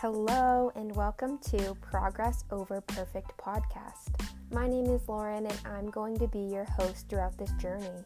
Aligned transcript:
Hello, 0.00 0.70
and 0.76 0.94
welcome 0.94 1.38
to 1.38 1.74
Progress 1.80 2.44
Over 2.50 2.82
Perfect 2.82 3.34
podcast. 3.38 4.28
My 4.52 4.68
name 4.68 4.84
is 4.84 5.08
Lauren, 5.08 5.46
and 5.46 5.58
I'm 5.64 5.88
going 5.88 6.18
to 6.18 6.28
be 6.28 6.40
your 6.40 6.64
host 6.64 7.08
throughout 7.08 7.38
this 7.38 7.50
journey. 7.52 8.04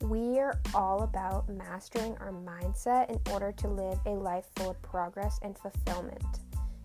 We 0.00 0.38
are 0.38 0.58
all 0.74 1.02
about 1.02 1.46
mastering 1.50 2.16
our 2.20 2.32
mindset 2.32 3.10
in 3.10 3.20
order 3.34 3.52
to 3.52 3.68
live 3.68 3.98
a 4.06 4.12
life 4.12 4.46
full 4.56 4.70
of 4.70 4.80
progress 4.80 5.38
and 5.42 5.58
fulfillment. 5.58 6.24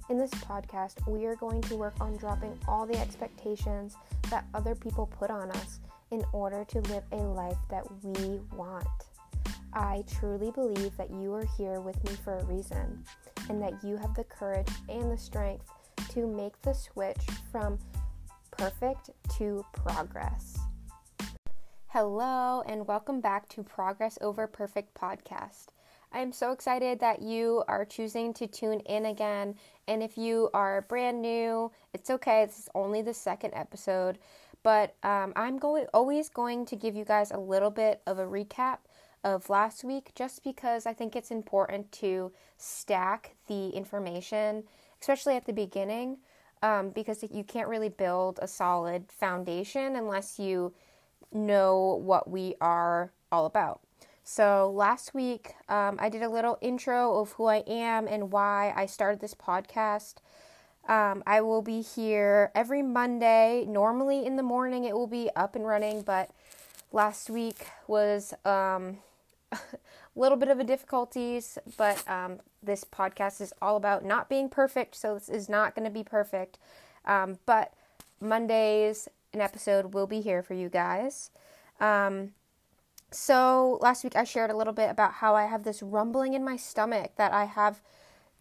In 0.10 0.18
this 0.18 0.32
podcast, 0.32 1.08
we 1.08 1.26
are 1.28 1.38
going 1.38 1.62
to 1.62 1.78
work 1.78 1.96
on 2.02 2.18
dropping 2.18 2.60
all 2.68 2.86
the 2.86 3.00
expectations 3.00 3.96
that 4.30 4.46
other 4.54 4.76
people 4.76 5.08
put 5.08 5.32
on 5.32 5.50
us 5.52 5.80
in 6.12 6.26
order 6.34 6.66
to 6.66 6.82
live 6.82 7.04
a 7.14 7.24
life 7.24 7.58
that 7.70 7.86
we 8.04 8.42
want. 8.54 8.86
I 9.78 10.06
truly 10.08 10.52
believe 10.52 10.96
that 10.96 11.12
you 11.12 11.34
are 11.34 11.46
here 11.58 11.82
with 11.82 12.02
me 12.06 12.16
for 12.24 12.38
a 12.38 12.46
reason 12.46 13.04
and 13.50 13.62
that 13.62 13.84
you 13.84 13.98
have 13.98 14.16
the 14.16 14.24
courage 14.24 14.70
and 14.88 15.12
the 15.12 15.18
strength 15.18 15.70
to 16.12 16.26
make 16.26 16.62
the 16.62 16.74
switch 16.74 17.20
from 17.52 17.78
perfect 18.52 19.10
to 19.38 19.66
progress. 19.74 20.58
Hello, 21.88 22.64
and 22.66 22.88
welcome 22.88 23.20
back 23.20 23.50
to 23.50 23.64
Progress 23.64 24.18
Over 24.22 24.48
Perfect 24.48 24.94
podcast. 24.94 25.66
I 26.14 26.20
am 26.20 26.32
so 26.32 26.54
excited 26.54 27.02
that 27.02 27.22
you 27.22 27.62
are 27.68 27.84
choosing 27.84 28.34
to 28.36 28.48
tune 28.48 28.80
in 28.82 29.08
again. 29.08 29.56
And 29.90 30.02
if 30.02 30.18
you 30.18 30.50
are 30.54 30.84
brand 30.84 31.22
new, 31.22 31.70
it's 31.94 32.10
okay. 32.10 32.46
This 32.46 32.60
is 32.60 32.70
only 32.76 33.02
the 33.02 33.14
second 33.14 33.54
episode, 33.54 34.20
but 34.64 34.96
um, 35.04 35.34
I'm 35.36 35.58
going 35.58 35.88
always 35.94 36.30
going 36.30 36.66
to 36.68 36.78
give 36.78 36.96
you 36.96 37.04
guys 37.04 37.32
a 37.32 37.38
little 37.38 37.72
bit 37.72 38.02
of 38.08 38.20
a 38.20 38.26
recap 38.26 38.78
of 39.26 39.50
last 39.50 39.84
week 39.84 40.12
just 40.16 40.44
because 40.44 40.86
I 40.86 40.94
think 40.94 41.16
it's 41.16 41.32
important 41.32 41.92
to 41.94 42.32
stack 42.58 43.36
the 43.48 43.70
information, 43.70 44.64
especially 45.02 45.36
at 45.36 45.46
the 45.46 45.52
beginning, 45.52 46.20
um, 46.62 46.92
because 46.92 47.24
you 47.30 47.44
can't 47.44 47.68
really 47.68 47.90
build 47.90 48.40
a 48.42 48.48
solid 48.48 49.12
foundation 49.12 49.96
unless 49.96 50.40
you 50.40 50.74
know 51.34 52.00
what 52.02 52.30
we 52.30 52.56
are 52.62 53.12
all 53.32 53.48
about. 53.48 53.82
So, 54.24 54.72
last 54.74 55.14
week 55.14 55.54
um, 55.70 55.98
I 56.00 56.10
did 56.10 56.24
a 56.24 56.30
little 56.30 56.58
intro 56.62 57.20
of 57.20 57.34
who 57.34 57.46
I 57.46 57.64
am 57.68 58.08
and 58.08 58.32
why 58.32 58.74
I 58.76 58.86
started 58.86 59.20
this 59.20 59.34
podcast. 59.34 60.16
Um, 60.88 61.24
I 61.26 61.42
will 61.42 61.64
be 61.64 61.82
here 61.82 62.52
every 62.54 62.84
Monday. 62.84 63.66
Normally 63.68 64.26
in 64.26 64.36
the 64.36 64.44
morning 64.44 64.84
it 64.84 64.94
will 64.96 65.08
be 65.08 65.30
up 65.36 65.56
and 65.56 65.66
running, 65.66 66.04
but 66.04 66.30
last 66.92 67.30
week 67.30 67.68
was 67.88 68.34
um, 68.46 68.98
little 70.16 70.38
bit 70.38 70.50
of 70.50 70.60
a 70.60 70.64
difficulties. 70.64 71.58
But 71.78 72.08
um, 72.10 72.40
this 72.62 72.84
podcast 72.84 73.42
is 73.42 73.54
all 73.62 73.78
about 73.78 74.04
not 74.06 74.30
being 74.30 74.50
perfect, 74.50 74.96
so 74.96 75.14
this 75.14 75.30
is 75.30 75.50
not 75.50 75.76
going 75.76 75.86
to 75.86 75.92
be 75.92 76.04
perfect. 76.04 76.58
Um, 77.06 77.40
but 77.46 77.74
Mondays, 78.20 79.08
an 79.34 79.42
episode 79.42 79.94
will 79.94 80.08
be 80.08 80.22
here 80.22 80.42
for 80.42 80.54
you 80.54 80.70
guys. 80.70 81.32
Um, 81.80 82.32
so 83.12 83.78
last 83.82 84.04
week 84.04 84.16
I 84.16 84.24
shared 84.24 84.50
a 84.50 84.58
little 84.58 84.74
bit 84.74 84.90
about 84.90 85.14
how 85.14 85.36
I 85.36 85.46
have 85.46 85.64
this 85.64 85.82
rumbling 85.82 86.34
in 86.34 86.44
my 86.44 86.58
stomach 86.58 87.12
that 87.18 87.32
I 87.32 87.46
have 87.46 87.82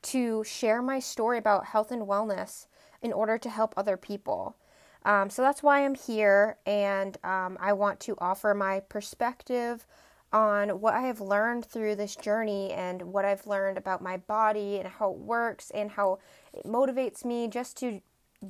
to 0.02 0.44
share 0.44 0.82
my 0.82 0.98
story 0.98 1.38
about 1.38 1.66
health 1.66 1.90
and 1.90 2.02
wellness 2.02 2.66
in 3.02 3.12
order 3.12 3.38
to 3.38 3.50
help 3.50 3.74
other 3.76 3.96
people. 3.96 4.56
Um, 5.04 5.28
so 5.28 5.42
that's 5.42 5.62
why 5.62 5.84
I'm 5.84 5.94
here, 5.94 6.56
and 6.64 7.18
um, 7.24 7.58
I 7.60 7.74
want 7.74 8.00
to 8.00 8.16
offer 8.18 8.54
my 8.54 8.80
perspective 8.80 9.86
on 10.34 10.80
what 10.80 10.94
I 10.94 11.02
have 11.02 11.20
learned 11.20 11.64
through 11.64 11.94
this 11.94 12.16
journey 12.16 12.72
and 12.72 13.00
what 13.00 13.24
I've 13.24 13.46
learned 13.46 13.78
about 13.78 14.02
my 14.02 14.16
body 14.16 14.78
and 14.78 14.88
how 14.88 15.12
it 15.12 15.18
works 15.18 15.70
and 15.70 15.92
how 15.92 16.18
it 16.52 16.66
motivates 16.66 17.24
me 17.24 17.46
just 17.46 17.78
to 17.78 18.00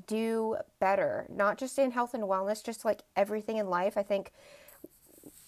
do 0.06 0.56
better, 0.80 1.26
not 1.28 1.58
just 1.58 1.78
in 1.78 1.90
health 1.90 2.14
and 2.14 2.24
wellness, 2.24 2.64
just 2.64 2.86
like 2.86 3.02
everything 3.14 3.58
in 3.58 3.68
life. 3.68 3.98
I 3.98 4.02
think 4.02 4.32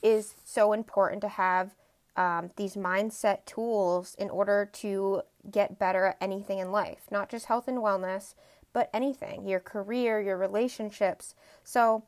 is 0.02 0.34
so 0.44 0.74
important 0.74 1.22
to 1.22 1.28
have 1.28 1.74
um, 2.16 2.50
these 2.56 2.76
mindset 2.76 3.44
tools 3.46 4.14
in 4.18 4.28
order 4.28 4.68
to 4.74 5.22
get 5.50 5.78
better 5.78 6.04
at 6.06 6.18
anything 6.20 6.58
in 6.58 6.70
life, 6.70 7.06
not 7.10 7.30
just 7.30 7.46
health 7.46 7.66
and 7.66 7.78
wellness, 7.78 8.34
but 8.74 8.90
anything 8.92 9.48
your 9.48 9.60
career, 9.60 10.20
your 10.20 10.36
relationships. 10.36 11.34
So 11.64 12.04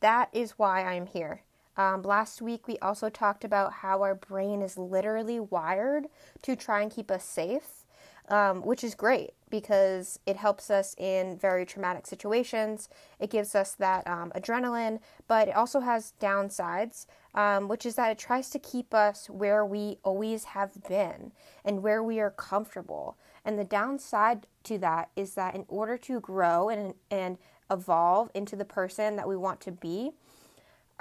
that 0.00 0.28
is 0.32 0.52
why 0.52 0.84
I'm 0.84 1.06
here. 1.06 1.42
Um, 1.76 2.02
last 2.02 2.42
week, 2.42 2.68
we 2.68 2.78
also 2.78 3.08
talked 3.08 3.44
about 3.44 3.72
how 3.72 4.02
our 4.02 4.14
brain 4.14 4.62
is 4.62 4.76
literally 4.76 5.40
wired 5.40 6.06
to 6.42 6.56
try 6.56 6.82
and 6.82 6.90
keep 6.90 7.10
us 7.10 7.24
safe, 7.24 7.84
um, 8.28 8.62
which 8.62 8.84
is 8.84 8.94
great 8.94 9.30
because 9.48 10.18
it 10.26 10.36
helps 10.36 10.70
us 10.70 10.94
in 10.98 11.36
very 11.36 11.66
traumatic 11.66 12.06
situations. 12.06 12.88
It 13.20 13.30
gives 13.30 13.54
us 13.54 13.74
that 13.74 14.06
um, 14.06 14.32
adrenaline, 14.34 15.00
but 15.28 15.48
it 15.48 15.56
also 15.56 15.80
has 15.80 16.14
downsides, 16.20 17.06
um, 17.34 17.68
which 17.68 17.84
is 17.84 17.94
that 17.96 18.10
it 18.10 18.18
tries 18.18 18.50
to 18.50 18.58
keep 18.58 18.94
us 18.94 19.28
where 19.28 19.64
we 19.64 19.98
always 20.04 20.44
have 20.44 20.72
been 20.88 21.32
and 21.64 21.82
where 21.82 22.02
we 22.02 22.20
are 22.20 22.30
comfortable. 22.30 23.16
And 23.44 23.58
the 23.58 23.64
downside 23.64 24.46
to 24.64 24.78
that 24.78 25.10
is 25.16 25.34
that 25.34 25.54
in 25.54 25.64
order 25.68 25.98
to 25.98 26.20
grow 26.20 26.68
and, 26.68 26.94
and 27.10 27.38
evolve 27.70 28.30
into 28.34 28.56
the 28.56 28.64
person 28.64 29.16
that 29.16 29.28
we 29.28 29.36
want 29.36 29.60
to 29.62 29.72
be, 29.72 30.12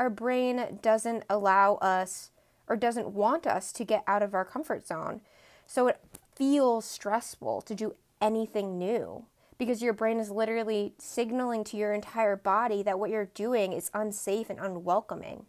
our 0.01 0.09
brain 0.09 0.79
doesn't 0.81 1.23
allow 1.29 1.75
us 1.75 2.31
or 2.67 2.75
doesn't 2.75 3.09
want 3.09 3.45
us 3.45 3.71
to 3.71 3.85
get 3.85 4.03
out 4.07 4.23
of 4.23 4.33
our 4.33 4.43
comfort 4.43 4.87
zone. 4.87 5.21
So 5.67 5.85
it 5.85 5.99
feels 6.35 6.85
stressful 6.85 7.61
to 7.61 7.75
do 7.75 7.93
anything 8.19 8.79
new 8.79 9.25
because 9.59 9.83
your 9.83 9.93
brain 9.93 10.19
is 10.19 10.31
literally 10.31 10.95
signaling 10.97 11.63
to 11.65 11.77
your 11.77 11.93
entire 11.93 12.35
body 12.35 12.81
that 12.81 12.97
what 12.97 13.11
you're 13.11 13.29
doing 13.35 13.73
is 13.73 13.91
unsafe 13.93 14.49
and 14.49 14.57
unwelcoming. 14.57 15.45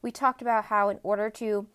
We 0.00 0.10
talked 0.10 0.40
about 0.40 0.64
how, 0.64 0.88
in 0.88 0.98
order 1.02 1.28
to 1.32 1.66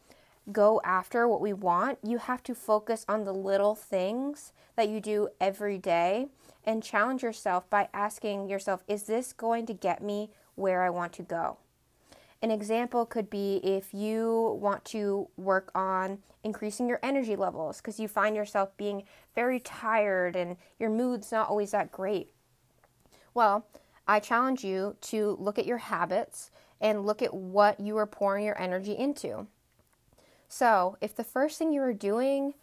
go 0.51 0.81
after 0.83 1.27
what 1.27 1.41
we 1.41 1.53
want, 1.53 1.99
you 2.01 2.17
have 2.17 2.41
to 2.41 2.55
focus 2.55 3.05
on 3.07 3.23
the 3.23 3.35
little 3.35 3.75
things 3.75 4.51
that 4.75 4.89
you 4.89 4.99
do 4.99 5.29
every 5.39 5.77
day 5.77 6.29
and 6.63 6.81
challenge 6.81 7.21
yourself 7.21 7.69
by 7.69 7.87
asking 7.93 8.49
yourself, 8.49 8.83
is 8.87 9.03
this 9.03 9.31
going 9.31 9.67
to 9.67 9.73
get 9.73 10.01
me 10.01 10.31
where 10.55 10.81
I 10.81 10.89
want 10.89 11.13
to 11.13 11.21
go? 11.21 11.59
An 12.41 12.51
example 12.51 13.05
could 13.05 13.29
be 13.29 13.57
if 13.63 13.93
you 13.93 14.57
want 14.61 14.85
to 14.85 15.29
work 15.37 15.71
on 15.73 16.19
increasing 16.43 16.87
your 16.87 16.99
energy 17.01 17.35
levels 17.35 17.77
because 17.77 17.99
you 17.99 18.07
find 18.07 18.35
yourself 18.35 18.75
being 18.77 19.03
very 19.33 19.59
tired 19.59 20.35
and 20.35 20.57
your 20.79 20.89
mood's 20.89 21.31
not 21.31 21.49
always 21.49 21.71
that 21.71 21.91
great. 21.91 22.31
Well, 23.33 23.65
I 24.07 24.19
challenge 24.19 24.63
you 24.63 24.95
to 25.01 25.35
look 25.39 25.57
at 25.57 25.65
your 25.65 25.79
habits 25.79 26.51
and 26.79 27.05
look 27.05 27.21
at 27.21 27.33
what 27.33 27.79
you 27.79 27.97
are 27.97 28.05
pouring 28.05 28.45
your 28.45 28.61
energy 28.61 28.93
into. 28.93 29.47
So, 30.47 30.97
if 31.01 31.15
the 31.15 31.23
first 31.23 31.57
thing 31.57 31.73
you 31.73 31.81
are 31.81 31.93
doing 31.93 32.53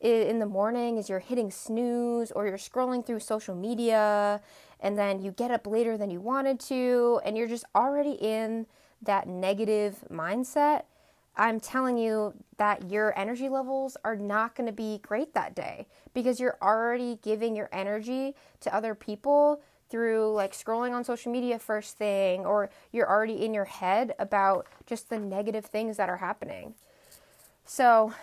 in 0.00 0.38
the 0.38 0.46
morning 0.46 0.98
is 0.98 1.08
you're 1.08 1.20
hitting 1.20 1.50
snooze 1.50 2.32
or 2.32 2.46
you're 2.46 2.56
scrolling 2.56 3.04
through 3.04 3.20
social 3.20 3.54
media 3.54 4.40
and 4.80 4.98
then 4.98 5.22
you 5.22 5.30
get 5.30 5.50
up 5.50 5.66
later 5.66 5.96
than 5.96 6.10
you 6.10 6.20
wanted 6.20 6.58
to 6.58 7.20
and 7.24 7.36
you're 7.36 7.48
just 7.48 7.64
already 7.74 8.12
in 8.12 8.66
that 9.02 9.28
negative 9.28 10.04
mindset, 10.10 10.84
I'm 11.36 11.60
telling 11.60 11.96
you 11.96 12.34
that 12.58 12.90
your 12.90 13.18
energy 13.18 13.48
levels 13.48 13.96
are 14.04 14.16
not 14.16 14.54
going 14.54 14.66
to 14.66 14.72
be 14.72 15.00
great 15.02 15.32
that 15.34 15.54
day 15.54 15.86
because 16.12 16.38
you're 16.38 16.58
already 16.60 17.18
giving 17.22 17.56
your 17.56 17.70
energy 17.72 18.34
to 18.60 18.74
other 18.74 18.94
people 18.94 19.62
through 19.88 20.32
like 20.32 20.52
scrolling 20.52 20.92
on 20.92 21.04
social 21.04 21.30
media 21.32 21.58
first 21.58 21.98
thing, 21.98 22.46
or 22.46 22.70
you're 22.92 23.08
already 23.08 23.44
in 23.44 23.52
your 23.52 23.66
head 23.66 24.14
about 24.18 24.66
just 24.86 25.10
the 25.10 25.18
negative 25.18 25.66
things 25.66 25.96
that 25.98 26.08
are 26.08 26.16
happening. 26.16 26.74
So, 27.64 28.14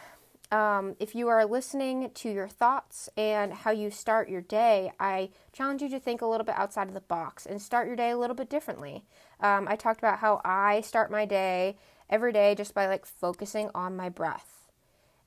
um, 0.51 0.96
if 1.00 1.13
you 1.13 1.28
are 1.28 1.46
listening 1.46 2.10
to 2.16 2.30
your 2.30 2.48
thoughts 2.48 3.07
and 3.16 3.54
how 3.54 3.72
you 3.72 3.92
start 3.92 4.30
your 4.30 4.42
day, 4.42 4.92
I 5.00 5.30
challenge 5.54 5.81
you 5.81 5.90
to 5.90 6.00
think 6.00 6.22
a 6.22 6.25
little 6.25 6.46
bit 6.46 6.57
outside 6.57 6.88
of 6.88 6.96
the 6.96 7.01
box 7.01 7.46
and 7.46 7.62
start 7.62 7.88
your 7.88 7.96
day 7.96 8.10
a 8.10 8.18
little 8.18 8.36
bit 8.36 8.50
differently. 8.50 9.06
Um, 9.40 9.68
I 9.68 9.75
talked 9.75 10.00
about 10.00 10.19
how 10.19 10.42
I 10.44 10.81
start 10.81 11.12
my 11.12 11.25
day 11.25 11.78
every 12.10 12.34
day 12.34 12.56
just 12.56 12.74
by 12.74 12.88
like 12.88 13.06
focusing 13.06 13.69
on 13.75 13.96
my 13.96 14.10
breath 14.10 14.72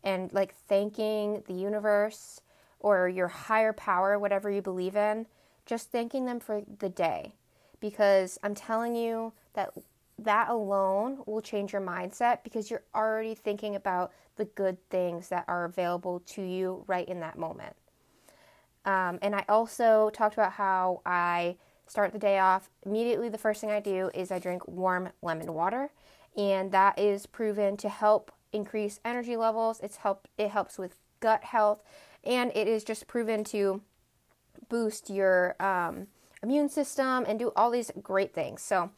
and 0.03 0.33
like 0.33 0.55
thanking 0.55 1.45
the 1.47 1.55
universe 1.55 2.41
or 2.81 3.09
your 3.09 3.29
higher 3.29 3.73
power, 3.73 4.19
whatever 4.19 4.51
you 4.51 4.61
believe 4.61 4.97
in, 4.97 5.27
just 5.67 5.93
thanking 5.93 6.25
them 6.27 6.41
for 6.41 6.63
the 6.81 6.89
day. 6.89 7.35
Because 7.79 8.39
I'm 8.43 8.57
telling 8.57 8.97
you 8.97 9.33
that 9.55 9.73
that 10.19 10.49
alone 10.49 11.19
will 11.27 11.41
change 11.41 11.73
your 11.73 11.83
mindset 11.83 12.43
because 12.45 12.71
you're 12.71 12.85
already 12.95 13.35
thinking 13.35 13.75
about 13.75 14.13
the 14.37 14.45
good 14.45 14.79
things 14.91 15.29
that 15.29 15.45
are 15.49 15.65
available 15.65 16.21
to 16.21 16.43
you 16.43 16.85
right 16.87 17.09
in 17.09 17.21
that 17.21 17.39
moment. 17.39 17.75
Um, 18.85 19.19
and 19.23 19.35
I 19.35 19.45
also 19.49 20.11
talked 20.11 20.35
about 20.35 20.53
how 20.53 21.03
I 21.07 21.57
start 21.87 22.13
the 22.13 22.19
day 22.19 22.39
off. 22.39 22.71
Immediately, 22.85 23.29
the 23.29 23.39
first 23.39 23.61
thing 23.61 23.71
I 23.71 23.81
do 23.81 24.11
is 24.15 24.31
I 24.31 24.39
drink 24.39 24.67
warm 24.67 25.11
lemon 25.23 25.53
water, 25.55 25.91
and 26.37 26.73
that 26.73 26.99
is 26.99 27.27
proven 27.27 27.77
to 27.79 27.89
help 27.89 28.33
increase 28.53 29.01
energy 29.05 29.37
levels. 29.37 29.81
It's 29.83 29.99
help 29.99 30.29
it 30.39 30.51
helps 30.51 30.79
with 30.79 30.97
gut 31.21 31.45
health, 31.45 31.83
and 32.25 32.51
it 32.55 32.67
is 32.67 32.83
just 32.85 33.07
proven 33.07 33.45
to 33.45 33.83
boost 34.69 35.11
your 35.11 35.55
um, 35.61 36.07
immune 36.43 36.69
system 36.69 37.25
and 37.29 37.39
do 37.39 37.53
all 37.55 37.71
these 37.71 37.91
great 38.03 38.35
things. 38.35 38.63
So 38.63 38.91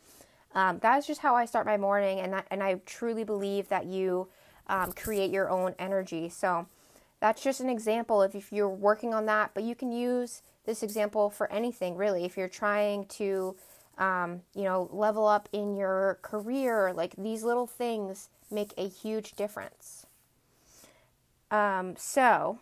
um, 0.54 0.78
that 0.80 0.98
is 0.98 1.06
just 1.06 1.20
how 1.20 1.34
I 1.34 1.44
start 1.44 1.66
my 1.66 1.76
morning, 1.76 2.20
and 2.20 2.32
that, 2.32 2.46
and 2.50 2.62
I 2.62 2.80
truly 2.86 3.24
believe 3.24 3.68
that 3.68 3.86
you 3.86 4.28
um, 4.68 4.92
create 4.92 5.30
your 5.30 5.50
own 5.50 5.74
energy. 5.78 6.28
So 6.28 6.66
that's 7.20 7.42
just 7.42 7.60
an 7.60 7.68
example 7.68 8.22
of 8.22 8.34
if 8.34 8.52
you're 8.52 8.68
working 8.68 9.14
on 9.14 9.26
that, 9.26 9.50
but 9.54 9.64
you 9.64 9.74
can 9.74 9.92
use 9.92 10.42
this 10.64 10.82
example 10.82 11.30
for 11.30 11.50
anything 11.50 11.96
really. 11.96 12.24
If 12.24 12.36
you're 12.36 12.48
trying 12.48 13.06
to, 13.06 13.56
um, 13.98 14.42
you 14.54 14.64
know, 14.64 14.88
level 14.92 15.26
up 15.26 15.48
in 15.52 15.74
your 15.74 16.18
career, 16.22 16.92
like 16.94 17.14
these 17.16 17.42
little 17.42 17.66
things 17.66 18.28
make 18.50 18.72
a 18.76 18.88
huge 18.88 19.32
difference. 19.32 20.06
Um, 21.50 21.94
so 21.96 22.58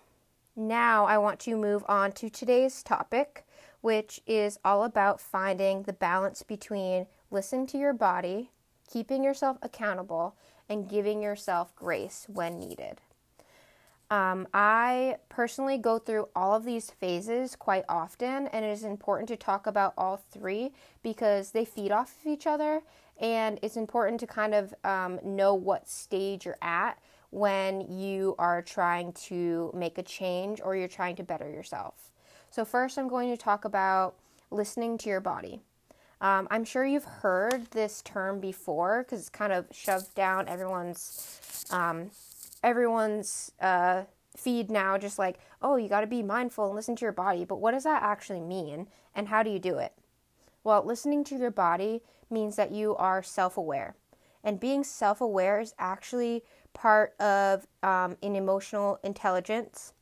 now 0.56 1.06
I 1.06 1.18
want 1.18 1.40
to 1.40 1.56
move 1.56 1.84
on 1.88 2.12
to 2.12 2.28
today's 2.28 2.82
topic, 2.82 3.44
which 3.80 4.20
is 4.26 4.58
all 4.64 4.84
about 4.84 5.20
finding 5.20 5.82
the 5.82 5.92
balance 5.92 6.42
between 6.42 7.06
listening 7.32 7.66
to 7.68 7.78
your 7.78 7.92
body, 7.92 8.50
keeping 8.90 9.24
yourself 9.24 9.56
accountable, 9.62 10.36
and 10.68 10.88
giving 10.88 11.22
yourself 11.22 11.74
grace 11.74 12.26
when 12.28 12.58
needed. 12.58 13.00
Um, 14.10 14.46
I 14.52 15.16
personally 15.30 15.78
go 15.78 15.98
through 15.98 16.28
all 16.36 16.54
of 16.54 16.64
these 16.64 16.90
phases 16.90 17.56
quite 17.56 17.84
often, 17.88 18.46
and 18.48 18.62
it 18.62 18.68
is 18.68 18.84
important 18.84 19.28
to 19.28 19.36
talk 19.36 19.66
about 19.66 19.94
all 19.96 20.18
three 20.30 20.72
because 21.02 21.52
they 21.52 21.64
feed 21.64 21.90
off 21.90 22.14
of 22.20 22.30
each 22.30 22.46
other, 22.46 22.82
and 23.18 23.58
it's 23.62 23.76
important 23.76 24.20
to 24.20 24.26
kind 24.26 24.52
of 24.52 24.74
um, 24.84 25.18
know 25.24 25.54
what 25.54 25.88
stage 25.88 26.44
you're 26.44 26.58
at 26.60 26.98
when 27.30 27.80
you 27.90 28.34
are 28.38 28.60
trying 28.60 29.12
to 29.14 29.70
make 29.74 29.96
a 29.96 30.02
change 30.02 30.60
or 30.62 30.76
you're 30.76 30.88
trying 30.88 31.16
to 31.16 31.22
better 31.22 31.48
yourself. 31.48 32.10
So, 32.50 32.66
first, 32.66 32.98
I'm 32.98 33.08
going 33.08 33.30
to 33.30 33.42
talk 33.42 33.64
about 33.64 34.16
listening 34.50 34.98
to 34.98 35.08
your 35.08 35.20
body. 35.20 35.62
Um, 36.22 36.46
I'm 36.52 36.64
sure 36.64 36.84
you've 36.84 37.04
heard 37.04 37.66
this 37.72 38.00
term 38.00 38.38
before 38.38 39.02
because 39.02 39.18
it's 39.18 39.28
kind 39.28 39.52
of 39.52 39.66
shoved 39.72 40.14
down 40.14 40.48
everyone's 40.48 41.66
um, 41.70 42.12
everyone's 42.62 43.50
uh, 43.60 44.04
feed 44.36 44.70
now. 44.70 44.96
Just 44.96 45.18
like, 45.18 45.40
oh, 45.60 45.74
you 45.76 45.88
got 45.88 46.02
to 46.02 46.06
be 46.06 46.22
mindful 46.22 46.66
and 46.66 46.76
listen 46.76 46.94
to 46.94 47.04
your 47.04 47.12
body. 47.12 47.44
But 47.44 47.56
what 47.56 47.72
does 47.72 47.82
that 47.82 48.04
actually 48.04 48.40
mean, 48.40 48.86
and 49.16 49.28
how 49.28 49.42
do 49.42 49.50
you 49.50 49.58
do 49.58 49.78
it? 49.78 49.92
Well, 50.62 50.84
listening 50.84 51.24
to 51.24 51.36
your 51.36 51.50
body 51.50 52.02
means 52.30 52.54
that 52.54 52.70
you 52.70 52.94
are 52.96 53.20
self-aware, 53.22 53.96
and 54.44 54.60
being 54.60 54.84
self-aware 54.84 55.58
is 55.58 55.74
actually 55.76 56.44
part 56.72 57.20
of 57.20 57.66
um, 57.82 58.16
an 58.22 58.36
emotional 58.36 59.00
intelligence. 59.02 59.92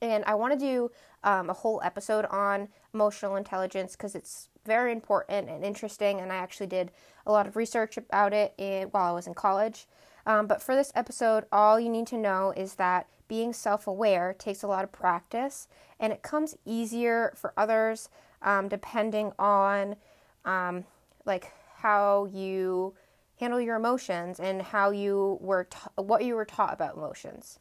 And 0.00 0.24
I 0.24 0.34
want 0.34 0.54
to 0.54 0.58
do 0.58 0.90
um, 1.22 1.50
a 1.50 1.52
whole 1.52 1.82
episode 1.84 2.24
on 2.30 2.68
emotional 2.94 3.36
intelligence 3.36 3.92
because 3.92 4.14
it's 4.14 4.48
very 4.64 4.92
important 4.92 5.48
and 5.48 5.64
interesting. 5.64 6.20
And 6.20 6.32
I 6.32 6.36
actually 6.36 6.66
did 6.66 6.90
a 7.26 7.32
lot 7.32 7.46
of 7.46 7.56
research 7.56 7.96
about 7.96 8.32
it 8.32 8.54
in, 8.58 8.84
while 8.88 9.12
I 9.12 9.14
was 9.14 9.26
in 9.26 9.34
college. 9.34 9.86
Um, 10.26 10.46
but 10.46 10.62
for 10.62 10.74
this 10.74 10.92
episode, 10.94 11.44
all 11.50 11.80
you 11.80 11.88
need 11.88 12.06
to 12.08 12.18
know 12.18 12.52
is 12.56 12.74
that 12.74 13.06
being 13.28 13.52
self 13.52 13.86
aware 13.86 14.34
takes 14.38 14.62
a 14.62 14.66
lot 14.66 14.84
of 14.84 14.92
practice 14.92 15.68
and 16.00 16.12
it 16.12 16.22
comes 16.22 16.56
easier 16.64 17.32
for 17.36 17.52
others 17.56 18.08
um, 18.42 18.68
depending 18.68 19.32
on 19.38 19.96
um, 20.44 20.84
like 21.24 21.52
how 21.76 22.26
you 22.26 22.94
handle 23.38 23.60
your 23.60 23.76
emotions 23.76 24.40
and 24.40 24.60
how 24.60 24.90
you 24.90 25.38
were 25.40 25.64
ta- 25.64 25.90
what 25.96 26.24
you 26.24 26.34
were 26.34 26.44
taught 26.44 26.72
about 26.72 26.96
emotions. 26.96 27.58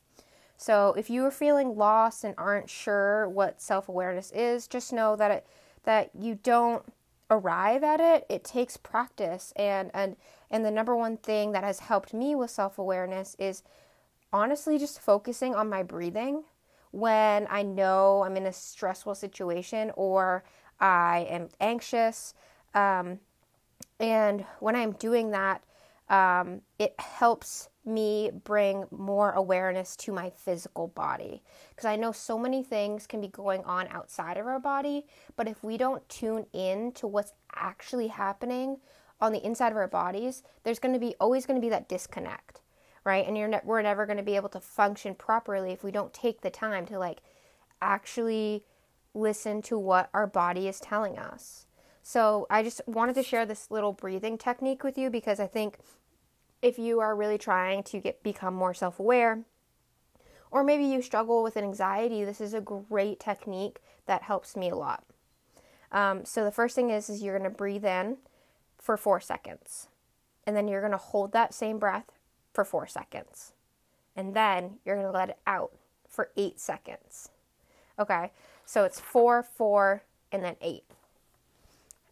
So 0.57 0.94
if 0.98 1.10
you 1.10 1.24
are 1.25 1.31
feeling 1.31 1.78
lost 1.78 2.25
and 2.25 2.36
aren't 2.38 2.69
sure 2.69 3.30
what 3.30 3.62
self-awareness 3.62 4.31
is, 4.31 4.68
just 4.68 4.92
know 4.92 5.16
that 5.16 5.31
it 5.31 5.48
that 5.84 6.12
you 6.14 6.36
don't 6.36 6.84
arrive 7.30 7.84
at 7.84 8.00
it. 8.00 8.26
It 8.30 8.44
takes 8.44 8.78
practice 8.78 9.54
and 9.56 9.92
and 9.94 10.16
and 10.52 10.66
the 10.66 10.72
number 10.72 10.96
one 10.96 11.18
thing 11.18 11.52
that 11.52 11.64
has 11.64 11.80
helped 11.80 12.14
me 12.14 12.36
with 12.36 12.50
self-awareness 12.50 13.36
is 13.38 13.64
honestly 14.34 14.78
just 14.78 15.00
focusing 15.00 15.54
on 15.56 15.70
my 15.70 15.84
breathing 15.84 16.44
when 16.92 17.48
I 17.50 17.62
know 17.62 18.24
I'm 18.24 18.36
in 18.36 18.48
a 18.48 18.54
stressful 18.54 19.16
situation 19.16 19.92
or 19.96 20.44
I 20.80 21.28
am 21.30 21.50
anxious. 21.60 22.34
Um, 22.74 23.20
and 24.00 24.46
when 24.60 24.76
I'm 24.76 24.94
doing 24.94 25.31
that, 25.31 25.64
um, 26.10 26.62
it 26.80 26.96
helps 27.00 27.70
me 27.90 28.32
bring 28.44 28.86
more 28.92 29.32
awareness 29.32 29.96
to 29.98 30.12
my 30.12 30.30
physical 30.30 30.88
body. 30.88 31.42
Because 31.70 31.86
I 31.86 31.96
know 31.96 32.12
so 32.12 32.38
many 32.38 32.64
things 32.64 33.08
can 33.08 33.22
be 33.22 33.28
going 33.28 33.64
on 33.64 33.88
outside 33.90 34.38
of 34.38 34.48
our 34.48 34.60
body, 34.60 35.06
but 35.36 35.48
if 35.48 35.64
we 35.64 35.78
don't 35.78 36.08
tune 36.08 36.46
in 36.54 36.92
to 36.94 37.08
what's 37.08 37.34
actually 37.56 38.08
happening 38.08 38.78
on 39.22 39.32
the 39.32 39.46
inside 39.46 39.72
of 39.72 39.78
our 39.78 39.88
bodies, 39.88 40.44
there's 40.64 40.80
going 40.80 40.94
to 40.94 41.00
be 41.00 41.16
always 41.20 41.46
going 41.46 41.60
to 41.60 41.66
be 41.66 41.70
that 41.70 41.90
disconnect, 41.90 42.62
right? 43.04 43.26
And 43.26 43.34
ne- 43.36 43.62
we're 43.64 43.82
never 43.82 44.06
going 44.06 44.18
to 44.18 44.24
be 44.24 44.36
able 44.36 44.50
to 44.50 44.60
function 44.60 45.16
properly 45.16 45.72
if 45.72 45.84
we 45.84 45.92
don't 45.92 46.14
take 46.14 46.42
the 46.42 46.50
time 46.50 46.86
to 46.88 46.98
like 46.98 47.22
actually 47.82 48.64
listen 49.14 49.62
to 49.64 49.78
what 49.78 50.10
our 50.14 50.28
body 50.28 50.68
is 50.68 50.80
telling 50.80 51.18
us. 51.18 51.66
So 52.02 52.48
I 52.50 52.64
just 52.64 52.82
wanted 52.88 53.16
to 53.16 53.24
share 53.24 53.46
this 53.46 53.70
little 53.70 53.94
breathing 53.94 54.38
technique 54.38 54.84
with 54.84 54.98
you 54.98 55.10
because 55.10 55.40
I 55.40 55.48
think 55.48 55.78
if 56.62 56.78
you 56.78 57.00
are 57.00 57.16
really 57.16 57.38
trying 57.38 57.84
to 57.84 58.00
get 58.00 58.24
become 58.24 58.54
more 58.54 58.74
self-aware 58.74 59.44
or 60.52 60.64
maybe 60.64 60.84
you 60.84 61.02
struggle 61.02 61.44
with 61.44 61.56
an 61.56 61.64
anxiety, 61.64 62.24
this 62.24 62.42
is 62.42 62.54
a 62.54 62.62
great 62.62 63.20
technique 63.20 63.80
that 64.08 64.24
helps 64.24 64.56
me 64.56 64.70
a 64.70 64.76
lot. 64.76 65.04
Um, 65.92 66.26
so 66.26 66.44
the 66.44 66.52
first 66.52 66.76
thing 66.76 66.90
is 66.90 67.10
is 67.10 67.22
you're 67.22 67.38
going 67.38 67.50
to 67.50 67.56
breathe 67.56 67.86
in 67.86 68.18
for 68.78 68.98
four 68.98 69.20
seconds, 69.20 69.88
and 70.46 70.56
then 70.56 70.68
you're 70.68 70.82
going 70.82 70.92
to 70.92 70.98
hold 70.98 71.32
that 71.34 71.54
same 71.54 71.80
breath 71.80 72.12
for 72.54 72.66
four 72.66 72.88
seconds, 72.88 73.54
and 74.16 74.36
then 74.36 74.80
you're 74.86 74.96
going 74.96 75.08
to 75.08 75.14
let 75.18 75.30
it 75.30 75.38
out 75.46 75.72
for 76.08 76.32
eight 76.36 76.60
seconds. 76.60 77.30
Okay, 78.00 78.32
so 78.66 78.84
it's 78.84 79.00
four, 79.00 79.44
four, 79.44 80.04
and 80.32 80.44
then 80.44 80.56
eight. 80.62 80.84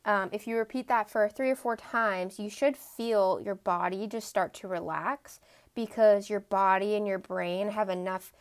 Um, 0.07 0.29
if 0.31 0.47
you 0.47 0.57
repeat 0.57 0.87
that 0.87 1.09
for 1.09 1.27
three 1.27 1.51
or 1.51 1.55
four 1.55 1.75
times, 1.75 2.39
you 2.39 2.49
should 2.49 2.77
feel 2.77 3.41
your 3.43 3.55
body 3.55 4.07
just 4.07 4.29
start 4.29 4.53
to 4.55 4.67
relax 4.67 5.41
because 5.75 6.29
your 6.29 6.39
body 6.39 6.95
and 6.95 7.05
your 7.05 7.19
brain 7.19 7.69
have 7.69 7.89
enough 7.89 8.31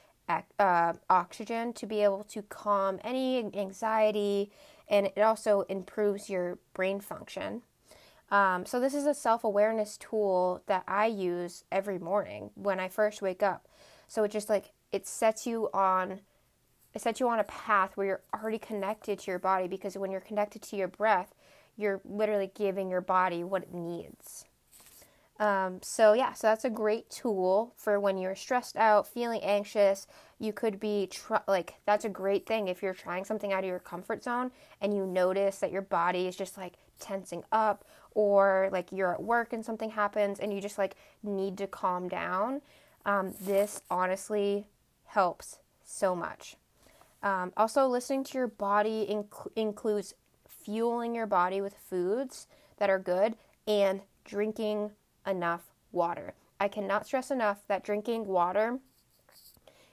uh, 0.59 0.93
oxygen 1.11 1.73
to 1.73 1.87
be 1.87 2.03
able 2.03 2.25
to 2.25 2.43
calm 2.43 2.99
any 3.05 3.39
anxiety 3.55 4.51
and 4.89 5.07
it 5.07 5.21
also 5.21 5.63
improves 5.63 6.31
your 6.31 6.59
brain 6.73 7.01
function. 7.01 7.63
Um, 8.31 8.67
so, 8.67 8.81
this 8.81 8.95
is 8.95 9.07
a 9.07 9.15
self 9.15 9.45
awareness 9.45 9.97
tool 9.97 10.63
that 10.67 10.85
I 10.87 11.07
use 11.07 11.65
every 11.71 11.99
morning 11.99 12.51
when 12.55 12.81
I 12.81 12.89
first 12.89 13.23
wake 13.23 13.43
up. 13.43 13.69
So, 14.09 14.25
it 14.25 14.31
just 14.31 14.49
like 14.49 14.73
it 14.93 15.07
sets 15.07 15.47
you 15.47 15.69
on. 15.73 16.21
It 16.95 17.03
sets 17.03 17.21
you 17.21 17.29
on 17.29 17.39
a 17.39 17.45
path 17.45 17.97
where 17.97 18.07
you're 18.07 18.23
already 18.35 18.59
connected 18.59 19.19
to 19.19 19.31
your 19.31 19.39
body 19.39 19.69
because 19.69 19.99
when 19.99 20.11
you're 20.11 20.21
connected 20.21 20.63
to 20.63 20.77
your 20.77 20.89
breath, 20.89 21.35
you're 21.77 22.01
literally 22.05 22.51
giving 22.55 22.91
your 22.91 23.01
body 23.01 23.45
what 23.45 23.63
it 23.63 23.75
needs. 23.75 24.45
Um, 25.39 25.81
so, 25.83 26.15
yeah, 26.15 26.33
so 26.33 26.47
that's 26.47 26.65
a 26.65 26.71
great 26.71 27.11
tool 27.11 27.75
for 27.77 28.01
when 28.01 28.17
you're 28.17 28.35
stressed 28.35 28.77
out, 28.77 29.07
feeling 29.07 29.43
anxious. 29.43 30.07
You 30.39 30.53
could 30.53 30.81
be 30.81 31.09
tr- 31.09 31.35
like, 31.47 31.75
that's 31.85 32.07
a 32.07 32.09
great 32.09 32.47
thing 32.47 32.69
if 32.69 32.83
you're 32.83 32.95
trying 32.95 33.27
something 33.27 33.53
out 33.53 33.65
of 33.65 33.69
your 33.69 33.79
comfort 33.79 34.25
zone 34.25 34.51
and 34.81 34.95
you 34.95 35.05
notice 35.05 35.59
that 35.59 35.73
your 35.73 35.83
body 35.83 36.27
is 36.27 36.37
just 36.37 36.57
like 36.57 36.75
tensing 36.99 37.45
up, 37.53 37.85
or 38.13 38.71
like 38.73 38.91
you're 38.91 39.13
at 39.13 39.23
work 39.23 39.53
and 39.53 39.63
something 39.63 39.91
happens 39.91 40.41
and 40.41 40.55
you 40.55 40.59
just 40.59 40.79
like 40.79 40.97
need 41.23 41.59
to 41.59 41.67
calm 41.67 42.09
down. 42.09 42.63
Um, 43.05 43.35
this 43.39 43.83
honestly 43.91 44.69
helps 45.05 45.59
so 45.85 46.17
much. 46.17 46.57
Um, 47.23 47.53
also, 47.59 47.87
listening 47.87 48.25
to 48.25 48.39
your 48.39 48.47
body 48.47 49.07
inc- 49.11 49.51
includes 49.55 50.15
fueling 50.67 51.15
your 51.15 51.27
body 51.27 51.61
with 51.61 51.75
foods 51.89 52.49
that 52.79 52.91
are 52.91 52.99
good 52.99 53.37
and 53.69 54.01
drinking 54.25 54.91
enough 55.27 55.71
water. 55.93 56.35
I 56.59 56.69
cannot 56.69 57.07
stress 57.07 57.31
enough 57.31 57.59
that 57.69 57.85
drinking 57.85 58.27
water 58.27 58.81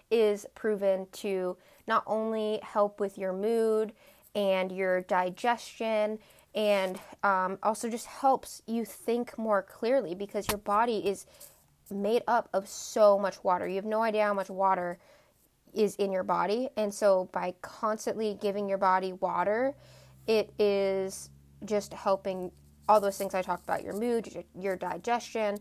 is 0.09 0.45
proven 0.55 1.07
to 1.11 1.57
not 1.87 2.03
only 2.07 2.59
help 2.63 2.99
with 2.99 3.17
your 3.17 3.33
mood 3.33 3.93
and 4.35 4.71
your 4.71 5.01
digestion 5.01 6.17
and 6.55 6.99
um, 7.23 7.59
also 7.61 7.89
just 7.89 8.07
helps 8.07 8.61
you 8.65 8.85
think 8.85 9.37
more 9.37 9.61
clearly 9.61 10.15
because 10.15 10.47
your 10.49 10.57
body 10.57 10.97
is 11.07 11.25
made 11.91 12.23
up 12.27 12.49
of 12.53 12.67
so 12.67 13.19
much 13.19 13.43
water. 13.43 13.67
You 13.67 13.75
have 13.75 13.85
no 13.85 14.01
idea 14.01 14.23
how 14.23 14.33
much 14.33 14.49
water 14.49 14.97
is 15.73 15.95
in 15.95 16.11
your 16.11 16.23
body. 16.23 16.69
And 16.77 16.93
so 16.93 17.29
by 17.31 17.55
constantly 17.61 18.37
giving 18.39 18.69
your 18.69 18.77
body 18.77 19.13
water, 19.13 19.75
it 20.27 20.53
is 20.59 21.29
just 21.65 21.93
helping 21.93 22.51
all 22.87 22.99
those 22.99 23.17
things 23.17 23.33
I 23.33 23.41
talked 23.41 23.63
about 23.63 23.83
your 23.83 23.93
mood, 23.93 24.45
your, 24.59 24.75
digestion, 24.75 25.59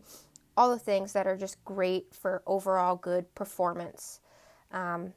all 0.57 0.71
the 0.71 0.79
things 0.79 1.13
that 1.13 1.27
are 1.27 1.37
just 1.37 1.65
great 1.65 2.15
for 2.15 2.43
overall 2.47 2.97
good 2.97 3.33
performance. 3.35 4.21
Um, 4.73 5.13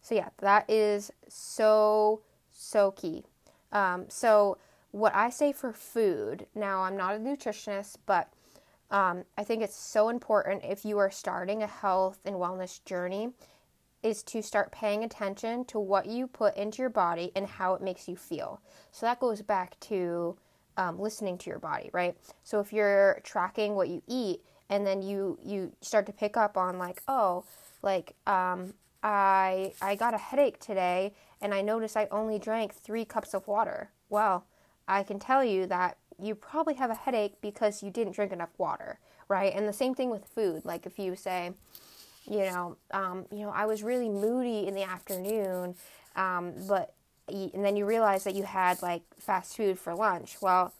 so, 0.00 0.14
yeah, 0.14 0.30
that 0.38 0.68
is 0.68 1.10
so, 1.28 2.22
so 2.50 2.90
key. 2.92 3.24
Um, 3.70 4.06
so, 4.08 4.58
what 4.90 5.14
I 5.14 5.30
say 5.30 5.52
for 5.52 5.72
food, 5.72 6.46
now 6.54 6.82
I'm 6.82 6.96
not 6.96 7.14
a 7.14 7.18
nutritionist, 7.18 7.96
but 8.04 8.30
um, 8.90 9.24
I 9.38 9.44
think 9.44 9.62
it's 9.62 9.76
so 9.76 10.10
important 10.10 10.64
if 10.64 10.84
you 10.84 10.98
are 10.98 11.10
starting 11.10 11.62
a 11.62 11.66
health 11.66 12.18
and 12.26 12.36
wellness 12.36 12.84
journey 12.84 13.30
is 14.02 14.22
to 14.24 14.42
start 14.42 14.72
paying 14.72 15.04
attention 15.04 15.64
to 15.66 15.78
what 15.78 16.06
you 16.06 16.26
put 16.26 16.56
into 16.56 16.82
your 16.82 16.90
body 16.90 17.30
and 17.36 17.46
how 17.46 17.74
it 17.74 17.82
makes 17.82 18.08
you 18.08 18.16
feel. 18.16 18.60
So 18.90 19.06
that 19.06 19.20
goes 19.20 19.42
back 19.42 19.78
to 19.80 20.36
um, 20.76 20.98
listening 20.98 21.38
to 21.38 21.50
your 21.50 21.58
body, 21.58 21.90
right? 21.92 22.16
So 22.42 22.60
if 22.60 22.72
you're 22.72 23.20
tracking 23.22 23.74
what 23.74 23.88
you 23.88 24.02
eat 24.08 24.42
and 24.70 24.86
then 24.86 25.02
you 25.02 25.38
you 25.44 25.72
start 25.80 26.06
to 26.06 26.12
pick 26.12 26.36
up 26.36 26.56
on 26.56 26.78
like, 26.78 27.02
oh, 27.06 27.44
like 27.82 28.14
um, 28.26 28.74
I 29.02 29.72
I 29.80 29.94
got 29.96 30.14
a 30.14 30.18
headache 30.18 30.58
today 30.58 31.14
and 31.40 31.52
I 31.52 31.60
noticed 31.60 31.96
I 31.96 32.08
only 32.10 32.38
drank 32.38 32.74
three 32.74 33.04
cups 33.04 33.34
of 33.34 33.46
water. 33.46 33.90
Well, 34.08 34.46
I 34.88 35.02
can 35.02 35.18
tell 35.18 35.44
you 35.44 35.66
that 35.66 35.98
you 36.18 36.34
probably 36.34 36.74
have 36.74 36.90
a 36.90 36.94
headache 36.94 37.34
because 37.40 37.82
you 37.82 37.90
didn't 37.90 38.14
drink 38.14 38.32
enough 38.32 38.50
water, 38.58 38.98
right? 39.28 39.52
And 39.54 39.68
the 39.68 39.72
same 39.72 39.94
thing 39.94 40.10
with 40.10 40.24
food. 40.24 40.64
Like 40.64 40.86
if 40.86 40.98
you 40.98 41.16
say, 41.16 41.52
you 42.24 42.40
know, 42.40 42.76
um, 42.92 43.26
you 43.30 43.40
know, 43.40 43.50
I 43.50 43.66
was 43.66 43.82
really 43.82 44.08
moody 44.08 44.66
in 44.66 44.74
the 44.74 44.82
afternoon, 44.82 45.74
um, 46.16 46.54
but 46.68 46.94
and 47.28 47.64
then 47.64 47.76
you 47.76 47.86
realize 47.86 48.24
that 48.24 48.34
you 48.34 48.42
had 48.42 48.82
like 48.82 49.02
fast 49.18 49.56
food 49.56 49.78
for 49.78 49.94
lunch. 49.94 50.36
Well, 50.40 50.72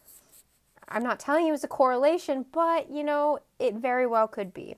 I'm 0.88 1.02
not 1.02 1.18
telling 1.18 1.46
you 1.46 1.54
it's 1.54 1.64
a 1.64 1.68
correlation, 1.68 2.44
but 2.52 2.90
you 2.90 3.04
know, 3.04 3.38
it 3.58 3.74
very 3.74 4.06
well 4.06 4.28
could 4.28 4.52
be. 4.52 4.76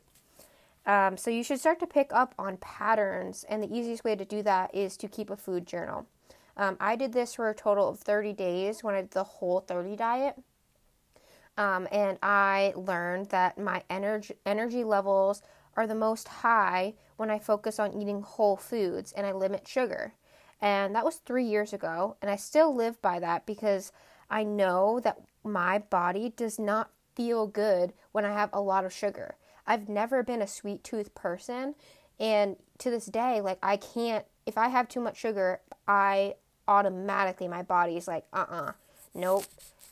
Um, 0.87 1.17
so 1.17 1.31
you 1.31 1.43
should 1.43 1.61
start 1.61 1.81
to 1.81 1.87
pick 1.87 2.11
up 2.13 2.35
on 2.39 2.59
patterns, 2.59 3.45
and 3.49 3.63
the 3.63 3.75
easiest 3.75 4.05
way 4.05 4.15
to 4.17 4.25
do 4.25 4.43
that 4.43 4.75
is 4.75 4.97
to 4.99 5.09
keep 5.09 5.31
a 5.31 5.37
food 5.37 5.67
journal. 5.67 6.07
Um, 6.57 6.77
I 6.79 6.95
did 6.95 7.13
this 7.13 7.35
for 7.35 7.49
a 7.49 7.55
total 7.55 7.89
of 7.89 7.99
30 7.99 8.33
days 8.33 8.85
when 8.85 8.95
I 8.95 9.01
did 9.01 9.11
the 9.11 9.25
whole 9.25 9.61
30 9.61 9.97
diet. 9.97 10.37
Um, 11.57 11.89
and 11.91 12.19
I 12.23 12.73
learned 12.77 13.31
that 13.31 13.59
my 13.59 13.83
energy 13.89 14.35
energy 14.45 14.83
levels 14.83 15.43
are 15.77 15.87
the 15.87 15.95
most 15.95 16.29
high 16.29 16.95
when 17.17 17.31
I 17.31 17.39
focus 17.39 17.79
on 17.79 17.95
eating 17.95 18.23
whole 18.23 18.57
foods 18.57 19.13
and 19.13 19.27
I 19.27 19.33
limit 19.33 19.67
sugar. 19.67 20.15
And 20.61 20.95
that 20.95 21.05
was 21.05 21.17
three 21.17 21.45
years 21.45 21.73
ago, 21.73 22.17
and 22.23 22.31
I 22.31 22.37
still 22.37 22.75
live 22.75 23.01
by 23.03 23.19
that 23.21 23.45
because 23.45 23.93
I 24.31 24.45
know 24.45 25.01
that 25.01 25.21
my 25.43 25.79
body 25.79 26.33
does 26.35 26.59
not 26.59 26.91
feel 27.15 27.47
good 27.47 27.93
when 28.13 28.25
I 28.25 28.33
have 28.33 28.51
a 28.53 28.61
lot 28.61 28.85
of 28.85 28.93
sugar. 28.93 29.37
I've 29.67 29.89
never 29.89 30.23
been 30.23 30.43
a 30.43 30.47
sweet 30.47 30.83
tooth 30.83 31.15
person, 31.15 31.75
and 32.19 32.57
to 32.79 32.91
this 32.91 33.07
day, 33.07 33.41
like 33.41 33.59
I 33.63 33.77
can't. 33.77 34.25
If 34.47 34.57
I 34.57 34.69
have 34.69 34.89
too 34.89 35.01
much 35.01 35.19
sugar, 35.19 35.61
I 35.87 36.35
automatically 36.67 37.49
my 37.49 37.63
body 37.63 37.97
is 37.97 38.09
like, 38.09 38.25
uh 38.33 38.47
uh 38.49 38.73
nope, 39.15 39.45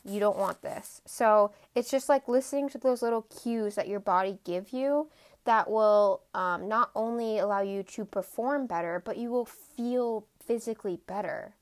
you 0.03 0.19
don't 0.19 0.37
want 0.37 0.61
this. 0.61 1.01
So 1.05 1.51
it's 1.75 1.91
just 1.91 2.09
like 2.09 2.27
listening 2.27 2.69
to 2.69 2.77
those 2.77 3.01
little 3.01 3.23
cues 3.23 3.75
that 3.75 3.87
your 3.87 3.99
body 3.99 4.39
give 4.43 4.73
you 4.73 5.09
that 5.45 5.69
will 5.69 6.21
um, 6.33 6.67
not 6.67 6.91
only 6.95 7.39
allow 7.39 7.61
you 7.61 7.83
to 7.83 8.05
perform 8.05 8.67
better, 8.67 9.01
but 9.03 9.17
you 9.17 9.29
will 9.29 9.45
feel 9.45 10.25
physically 10.45 10.99
better. 11.07 11.55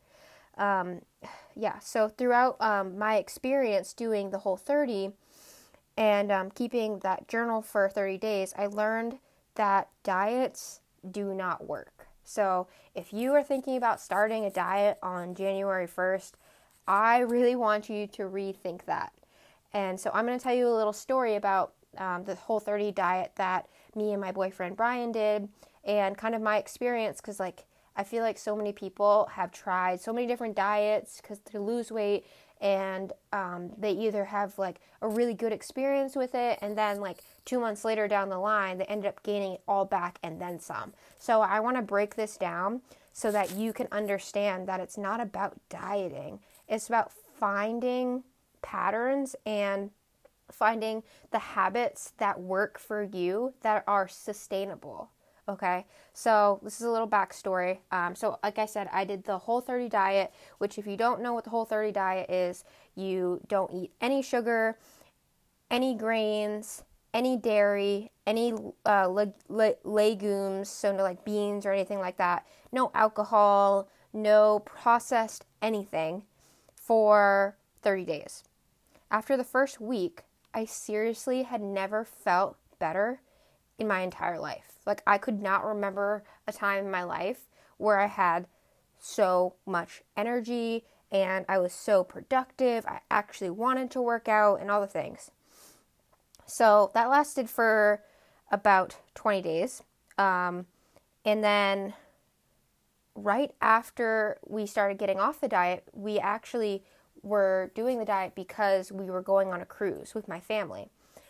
Um, 0.57 1.01
yeah, 1.55 1.79
so 1.79 2.07
throughout 2.07 2.61
um, 2.61 2.97
my 2.97 3.17
experience 3.17 3.93
doing 3.93 4.29
the 4.29 4.39
whole 4.39 4.57
30 4.57 5.11
and 5.97 6.31
um, 6.31 6.51
keeping 6.51 6.99
that 6.99 7.27
journal 7.27 7.61
for 7.61 7.89
30 7.89 8.17
days, 8.17 8.53
I 8.57 8.67
learned 8.67 9.17
that 9.55 9.89
diets 10.03 10.81
do 11.09 11.33
not 11.33 11.67
work. 11.67 12.07
So 12.23 12.67
if 12.95 13.11
you 13.11 13.33
are 13.33 13.43
thinking 13.43 13.77
about 13.77 13.99
starting 13.99 14.45
a 14.45 14.51
diet 14.51 14.97
on 15.01 15.35
January 15.35 15.87
1st, 15.87 16.33
I 16.87 17.19
really 17.19 17.55
want 17.55 17.89
you 17.89 18.07
to 18.07 18.23
rethink 18.23 18.85
that. 18.85 19.13
And 19.73 19.99
so 19.99 20.11
I'm 20.13 20.25
going 20.25 20.37
to 20.37 20.43
tell 20.43 20.53
you 20.53 20.67
a 20.67 20.75
little 20.75 20.93
story 20.93 21.35
about 21.35 21.73
um, 21.97 22.23
the 22.23 22.35
whole 22.35 22.59
30 22.59 22.91
diet 22.91 23.31
that 23.35 23.67
me 23.95 24.11
and 24.11 24.21
my 24.21 24.31
boyfriend 24.31 24.77
Brian 24.77 25.11
did. 25.11 25.49
And 25.83 26.15
kind 26.17 26.35
of 26.35 26.41
my 26.41 26.57
experience 26.57 27.21
because, 27.21 27.39
like, 27.39 27.65
I 27.95 28.03
feel 28.03 28.23
like 28.23 28.37
so 28.37 28.55
many 28.55 28.71
people 28.71 29.27
have 29.31 29.51
tried 29.51 29.99
so 29.99 30.13
many 30.13 30.27
different 30.27 30.55
diets 30.55 31.19
because 31.21 31.39
to 31.51 31.59
lose 31.59 31.91
weight 31.91 32.25
and 32.61 33.11
um, 33.33 33.71
they 33.77 33.91
either 33.91 34.23
have 34.23 34.57
like 34.59 34.79
a 35.01 35.07
really 35.07 35.33
good 35.33 35.51
experience 35.51 36.15
with 36.15 36.35
it 36.35 36.59
and 36.61 36.77
then 36.77 37.01
like 37.01 37.23
two 37.43 37.59
months 37.59 37.83
later 37.83 38.07
down 38.07 38.29
the 38.29 38.37
line 38.37 38.77
they 38.77 38.85
ended 38.85 39.07
up 39.07 39.21
gaining 39.23 39.53
it 39.53 39.61
all 39.67 39.83
back 39.83 40.19
and 40.23 40.39
then 40.39 40.59
some. 40.59 40.93
So 41.17 41.41
i 41.41 41.59
want 41.59 41.75
to 41.77 41.81
break 41.81 42.15
this 42.15 42.37
down 42.37 42.81
so 43.13 43.31
that 43.31 43.55
you 43.55 43.73
can 43.73 43.87
understand 43.91 44.67
that 44.67 44.79
it's 44.79 44.97
not 44.97 45.19
about 45.19 45.57
dieting. 45.69 46.39
It's 46.67 46.87
about 46.87 47.11
finding 47.11 48.23
patterns 48.61 49.35
and 49.45 49.89
finding 50.51 51.03
the 51.31 51.39
habits 51.39 52.13
that 52.17 52.39
work 52.39 52.77
for 52.77 53.03
you 53.03 53.53
that 53.61 53.83
are 53.87 54.07
sustainable 54.07 55.09
Okay, 55.49 55.85
so 56.13 56.59
this 56.63 56.79
is 56.79 56.85
a 56.85 56.89
little 56.89 57.07
backstory. 57.07 57.79
Um, 57.91 58.15
so, 58.15 58.39
like 58.43 58.59
I 58.59 58.65
said, 58.65 58.87
I 58.93 59.03
did 59.03 59.23
the 59.23 59.37
Whole 59.37 59.59
30 59.59 59.89
diet, 59.89 60.31
which, 60.59 60.77
if 60.77 60.85
you 60.85 60.95
don't 60.95 61.21
know 61.21 61.33
what 61.33 61.43
the 61.43 61.49
Whole 61.49 61.65
30 61.65 61.91
diet 61.91 62.29
is, 62.29 62.63
you 62.95 63.41
don't 63.47 63.73
eat 63.73 63.91
any 63.99 64.21
sugar, 64.21 64.77
any 65.69 65.95
grains, 65.95 66.83
any 67.13 67.37
dairy, 67.37 68.11
any 68.27 68.53
uh, 68.85 69.07
le- 69.07 69.33
le- 69.49 69.75
legumes, 69.83 70.69
so 70.69 70.95
no 70.95 71.03
like 71.03 71.25
beans 71.25 71.65
or 71.65 71.73
anything 71.73 71.99
like 71.99 72.17
that, 72.17 72.45
no 72.71 72.91
alcohol, 72.93 73.89
no 74.13 74.59
processed 74.59 75.45
anything 75.61 76.23
for 76.75 77.57
30 77.81 78.05
days. 78.05 78.43
After 79.09 79.35
the 79.35 79.43
first 79.43 79.81
week, 79.81 80.21
I 80.53 80.65
seriously 80.65 81.43
had 81.43 81.61
never 81.61 82.03
felt 82.03 82.57
better 82.79 83.21
in 83.77 83.87
my 83.87 84.01
entire 84.01 84.39
life. 84.39 84.79
Like, 84.85 85.01
I 85.07 85.17
could 85.17 85.41
not 85.41 85.65
remember 85.65 86.23
a 86.47 86.51
time 86.51 86.85
in 86.85 86.91
my 86.91 87.03
life 87.03 87.47
where 87.77 87.99
I 87.99 88.07
had 88.07 88.47
so 88.99 89.55
much 89.65 90.03
energy 90.15 90.83
and 91.11 91.45
I 91.49 91.57
was 91.57 91.73
so 91.73 92.03
productive. 92.03 92.85
I 92.85 93.01
actually 93.09 93.49
wanted 93.49 93.91
to 93.91 94.01
work 94.01 94.27
out 94.27 94.61
and 94.61 94.71
all 94.71 94.81
the 94.81 94.87
things. 94.87 95.31
So 96.45 96.91
that 96.93 97.09
lasted 97.09 97.49
for 97.49 98.01
about 98.51 98.97
20 99.15 99.41
days. 99.41 99.83
Um, 100.17 100.65
and 101.25 101.43
then 101.43 101.93
right 103.15 103.51
after 103.61 104.37
we 104.47 104.65
started 104.65 104.97
getting 104.97 105.19
off 105.19 105.41
the 105.41 105.47
diet, 105.47 105.83
we 105.93 106.19
actually 106.19 106.83
were 107.23 107.71
doing 107.75 107.99
the 107.99 108.05
diet 108.05 108.33
because 108.35 108.91
we 108.91 109.09
were 109.09 109.21
going 109.21 109.51
on 109.51 109.61
a 109.61 109.65
cruise 109.65 110.13
with 110.15 110.27
my 110.27 110.39
family. 110.39 110.89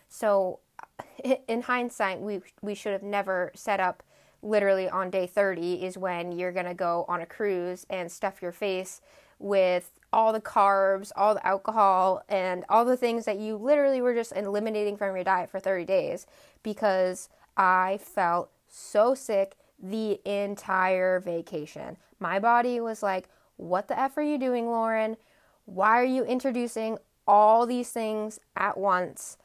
So 0.10 0.60
in 1.48 1.62
hindsight, 1.64 2.20
we 2.20 2.42
we 2.62 2.76
should 2.76 2.94
have 2.94 3.04
never 3.04 3.52
set 3.56 3.80
up 3.80 4.04
literally 4.44 4.90
on 4.90 5.10
day 5.12 5.28
30 5.28 5.86
is 5.86 5.98
when 5.98 6.32
you're 6.32 6.52
to 6.66 6.74
go 6.74 7.06
on 7.08 7.22
a 7.22 7.26
cruise 7.26 7.86
and 7.90 8.12
stuff 8.12 8.42
your 8.42 8.52
face 8.52 9.02
with 9.38 9.92
all 10.14 10.34
the 10.34 10.42
carbs, 10.42 11.12
all 11.16 11.34
the 11.34 11.46
alcohol, 11.46 12.24
and 12.28 12.66
all 12.70 12.84
the 12.86 12.98
things 12.98 13.26
that 13.26 13.40
you 13.40 13.56
literally 13.56 14.02
were 14.02 14.14
just 14.14 14.34
eliminating 14.36 14.98
from 14.98 15.16
your 15.16 15.24
diet 15.24 15.50
for 15.50 15.60
30 15.60 15.86
days 15.86 16.26
because 16.64 17.30
I 17.56 18.00
felt 18.02 18.52
so 18.68 19.16
sick 19.16 19.56
the 19.82 20.20
entire 20.26 21.20
vacation. 21.20 21.98
My 22.20 22.40
body 22.40 22.80
was 22.80 23.02
like, 23.02 23.30
What 23.58 23.88
the 23.88 24.00
F 24.00 24.18
are 24.18 24.22
you 24.22 24.38
doing, 24.38 24.68
Lauren? 24.68 25.18
Why 25.66 26.00
are 26.00 26.06
you 26.06 26.24
introducing 26.24 26.98
all 27.28 27.66
these 27.66 27.92
things 27.92 28.40
at 28.56 28.78
once? 28.78 29.38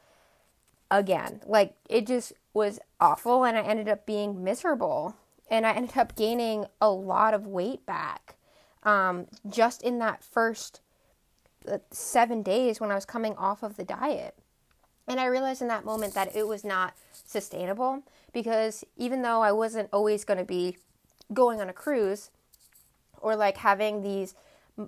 again. 0.91 1.41
Like 1.45 1.75
it 1.89 2.07
just 2.07 2.33
was 2.53 2.79
awful 2.99 3.43
and 3.43 3.57
I 3.57 3.61
ended 3.61 3.87
up 3.87 4.05
being 4.05 4.43
miserable 4.43 5.15
and 5.49 5.65
I 5.65 5.73
ended 5.73 5.97
up 5.97 6.15
gaining 6.15 6.65
a 6.81 6.89
lot 6.89 7.33
of 7.33 7.47
weight 7.47 7.85
back 7.85 8.35
um, 8.83 9.27
just 9.47 9.81
in 9.81 9.99
that 9.99 10.23
first 10.23 10.81
uh, 11.67 11.79
seven 11.91 12.41
days 12.41 12.79
when 12.79 12.91
I 12.91 12.95
was 12.95 13.05
coming 13.05 13.35
off 13.35 13.63
of 13.63 13.77
the 13.77 13.83
diet. 13.83 14.35
And 15.07 15.19
I 15.19 15.25
realized 15.25 15.61
in 15.61 15.69
that 15.69 15.85
moment 15.85 16.13
that 16.15 16.35
it 16.35 16.47
was 16.47 16.63
not 16.63 16.93
sustainable 17.25 18.03
because 18.33 18.83
even 18.97 19.21
though 19.21 19.41
I 19.41 19.51
wasn't 19.51 19.89
always 19.93 20.25
going 20.25 20.39
to 20.39 20.45
be 20.45 20.77
going 21.33 21.61
on 21.61 21.69
a 21.69 21.73
cruise 21.73 22.29
or 23.19 23.35
like 23.35 23.57
having 23.57 24.01
these 24.01 24.35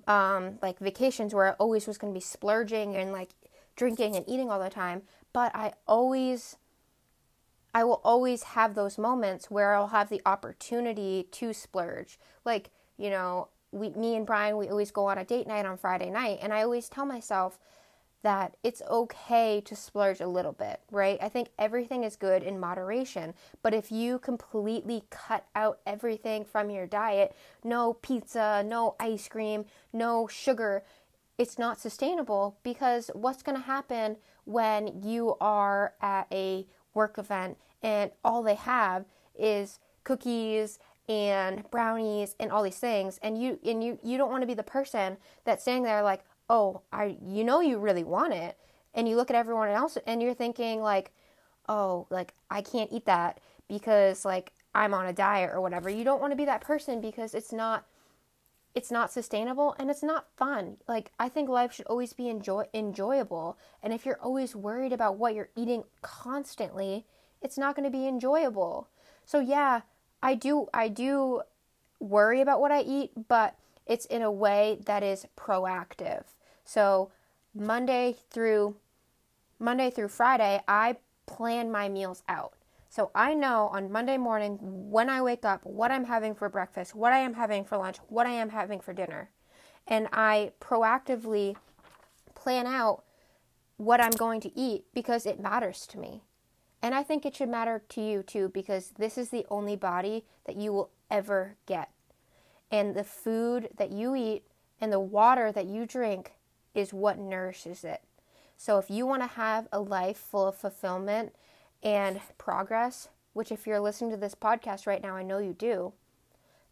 um, 0.08 0.60
like 0.62 0.80
vacations 0.80 1.34
where 1.34 1.50
I 1.50 1.52
always 1.54 1.88
was 1.88 1.98
going 1.98 2.14
to 2.14 2.18
be 2.18 2.24
splurging 2.24 2.96
and 2.96 3.12
like 3.12 3.30
drinking 3.76 4.16
and 4.16 4.28
eating 4.28 4.50
all 4.50 4.60
the 4.60 4.70
time, 4.70 5.04
but 5.34 5.56
I 5.56 5.74
always 5.88 6.58
I 7.74 7.84
will 7.84 8.02
always 8.04 8.44
have 8.44 8.74
those 8.74 8.98
moments 8.98 9.52
where 9.52 9.74
I'll 9.76 9.88
have 9.90 10.10
the 10.10 10.22
opportunity 10.26 11.28
to 11.32 11.54
splurge. 11.54 12.20
Like, 12.44 12.72
you 12.98 13.10
know, 13.12 13.50
we 13.72 13.92
me 13.92 14.16
and 14.16 14.26
Brian 14.26 14.58
we 14.58 14.68
always 14.70 14.92
go 14.92 15.06
on 15.06 15.18
a 15.18 15.26
date 15.26 15.48
night 15.48 15.66
on 15.66 15.78
Friday 15.78 16.10
night 16.10 16.40
and 16.42 16.54
I 16.54 16.64
always 16.64 16.90
tell 16.90 17.06
myself 17.06 17.60
that 18.22 18.56
it's 18.64 18.82
okay 18.90 19.62
to 19.62 19.76
splurge 19.76 20.20
a 20.20 20.28
little 20.28 20.52
bit, 20.52 20.82
right? 20.92 21.18
I 21.22 21.30
think 21.30 21.50
everything 21.58 22.04
is 22.04 22.16
good 22.16 22.44
in 22.44 22.60
moderation. 22.60 23.34
But 23.62 23.74
if 23.74 23.92
you 23.92 24.20
completely 24.20 25.04
cut 25.10 25.46
out 25.56 25.80
everything 25.86 26.44
from 26.44 26.70
your 26.70 26.86
diet, 26.86 27.36
no 27.64 27.94
pizza, 27.94 28.64
no 28.66 28.96
ice 29.00 29.28
cream, 29.28 29.66
no 29.94 30.28
sugar, 30.28 30.84
it's 31.38 31.58
not 31.58 31.80
sustainable 31.80 32.58
because 32.64 33.10
what's 33.14 33.42
going 33.42 33.58
to 33.58 33.64
happen 33.64 34.18
when 34.44 35.02
you 35.02 35.36
are 35.40 35.94
at 36.02 36.28
a 36.32 36.68
work 36.94 37.18
event 37.18 37.58
and 37.82 38.12
all 38.26 38.44
they 38.44 38.56
have 38.56 39.06
is 39.38 39.80
cookies 40.04 40.80
and 41.08 41.64
brownies 41.72 42.36
and 42.40 42.52
all 42.52 42.62
these 42.62 42.78
things 42.78 43.20
and 43.24 43.42
you 43.42 43.58
and 43.66 43.84
you 43.84 43.98
you 44.04 44.18
don't 44.18 44.30
want 44.30 44.44
to 44.44 44.48
be 44.48 44.54
the 44.54 44.62
person 44.62 45.18
that's 45.44 45.64
standing 45.64 45.84
there 45.84 46.04
like 46.04 46.24
oh, 46.50 46.82
I 46.92 47.18
you 47.26 47.44
know 47.44 47.62
you 47.62 47.78
really 47.78 48.04
want 48.04 48.34
it 48.34 48.58
and 48.94 49.08
you 49.08 49.16
look 49.16 49.30
at 49.30 49.36
everyone 49.36 49.70
else 49.70 49.98
and 50.08 50.22
you're 50.22 50.34
thinking 50.34 50.82
like, 50.82 51.12
oh, 51.68 52.08
like 52.10 52.34
I 52.50 52.62
can't 52.62 52.92
eat 52.92 53.06
that 53.06 53.40
because 53.68 54.26
like 54.26 54.52
I'm 54.74 54.94
on 54.94 55.08
a 55.08 55.14
diet 55.14 55.52
or 55.54 55.62
whatever. 55.62 55.90
You 55.90 56.04
don't 56.04 56.22
want 56.22 56.32
to 56.32 56.38
be 56.38 56.46
that 56.46 56.62
person 56.62 57.02
because 57.02 57.34
it's 57.34 57.54
not 57.54 57.86
it's 58.76 58.92
not 58.92 59.12
sustainable 59.12 59.76
and 59.80 59.90
it's 59.90 60.04
not 60.04 60.28
fun. 60.38 60.78
Like 60.88 61.12
I 61.20 61.30
think 61.30 61.50
life 61.50 61.74
should 61.74 61.88
always 61.88 62.14
be 62.14 62.30
enjoy 62.30 62.66
enjoyable. 62.74 63.58
And 63.82 63.94
if 63.94 64.06
you're 64.06 64.22
always 64.22 64.56
worried 64.56 64.94
about 64.94 65.18
what 65.18 65.36
you're 65.36 65.50
eating 65.56 65.84
constantly, 66.02 67.06
it's 67.42 67.58
not 67.58 67.76
going 67.76 67.90
to 67.90 67.98
be 67.98 68.08
enjoyable. 68.08 68.88
So 69.26 69.40
yeah, 69.40 69.82
I 70.22 70.36
do 70.36 70.68
I 70.74 70.88
do 70.88 71.42
worry 72.00 72.42
about 72.42 72.62
what 72.62 72.72
I 72.72 72.82
eat, 72.82 73.12
but 73.28 73.56
it's 73.86 74.06
in 74.06 74.22
a 74.22 74.32
way 74.32 74.80
that 74.86 75.04
is 75.04 75.26
proactive. 75.38 76.24
So 76.70 77.10
Monday 77.56 78.16
through 78.30 78.76
Monday 79.58 79.90
through 79.90 80.10
Friday, 80.10 80.62
I 80.68 80.98
plan 81.26 81.72
my 81.72 81.90
meals 81.90 82.22
out. 82.30 82.54
So 82.90 83.10
I 83.16 83.34
know 83.34 83.70
on 83.74 83.92
Monday 83.92 84.18
morning 84.18 84.60
when 84.62 85.10
I 85.10 85.24
wake 85.24 85.44
up 85.44 85.66
what 85.66 85.92
I'm 85.92 86.06
having 86.06 86.36
for 86.36 86.48
breakfast, 86.48 86.94
what 86.94 87.12
I 87.12 87.18
am 87.18 87.34
having 87.34 87.66
for 87.66 87.76
lunch, 87.78 87.98
what 88.08 88.28
I 88.28 88.34
am 88.34 88.50
having 88.50 88.82
for 88.82 88.94
dinner. 88.94 89.32
And 89.88 90.08
I 90.14 90.52
proactively 90.62 91.56
plan 92.36 92.68
out 92.68 93.04
what 93.78 94.00
I'm 94.00 94.12
going 94.12 94.40
to 94.42 94.56
eat 94.56 94.86
because 94.94 95.26
it 95.26 95.40
matters 95.40 95.88
to 95.88 95.98
me. 95.98 96.22
And 96.84 96.94
I 96.94 97.02
think 97.02 97.26
it 97.26 97.36
should 97.36 97.50
matter 97.50 97.82
to 97.90 98.02
you 98.02 98.22
too 98.22 98.48
because 98.48 98.92
this 98.92 99.18
is 99.18 99.32
the 99.32 99.48
only 99.50 99.76
body 99.76 100.24
that 100.46 100.56
you 100.56 100.72
will 100.72 100.92
ever 101.10 101.56
get. 101.66 101.90
And 102.70 102.94
the 102.94 103.04
food 103.04 103.70
that 103.78 103.90
you 103.90 104.14
eat 104.16 104.44
and 104.80 104.94
the 104.94 105.00
water 105.00 105.52
that 105.52 105.66
you 105.66 105.88
drink 105.88 106.34
is 106.74 106.94
what 106.94 107.18
nourishes 107.18 107.84
it. 107.84 108.02
So 108.58 108.78
if 108.78 108.90
you 108.90 109.06
want 109.06 109.22
to 109.22 109.28
have 109.28 109.68
a 109.72 109.80
life 109.80 110.18
full 110.18 110.48
of 110.48 110.56
fulfillment 110.56 111.34
and 111.82 112.20
progress, 112.38 113.10
which 113.34 113.52
if 113.52 113.66
you're 113.66 113.80
listening 113.80 114.12
to 114.12 114.18
this 114.18 114.36
podcast 114.36 114.86
right 114.86 115.02
now, 115.02 115.16
I 115.16 115.24
know 115.24 115.38
you 115.40 115.54
do, 115.54 115.94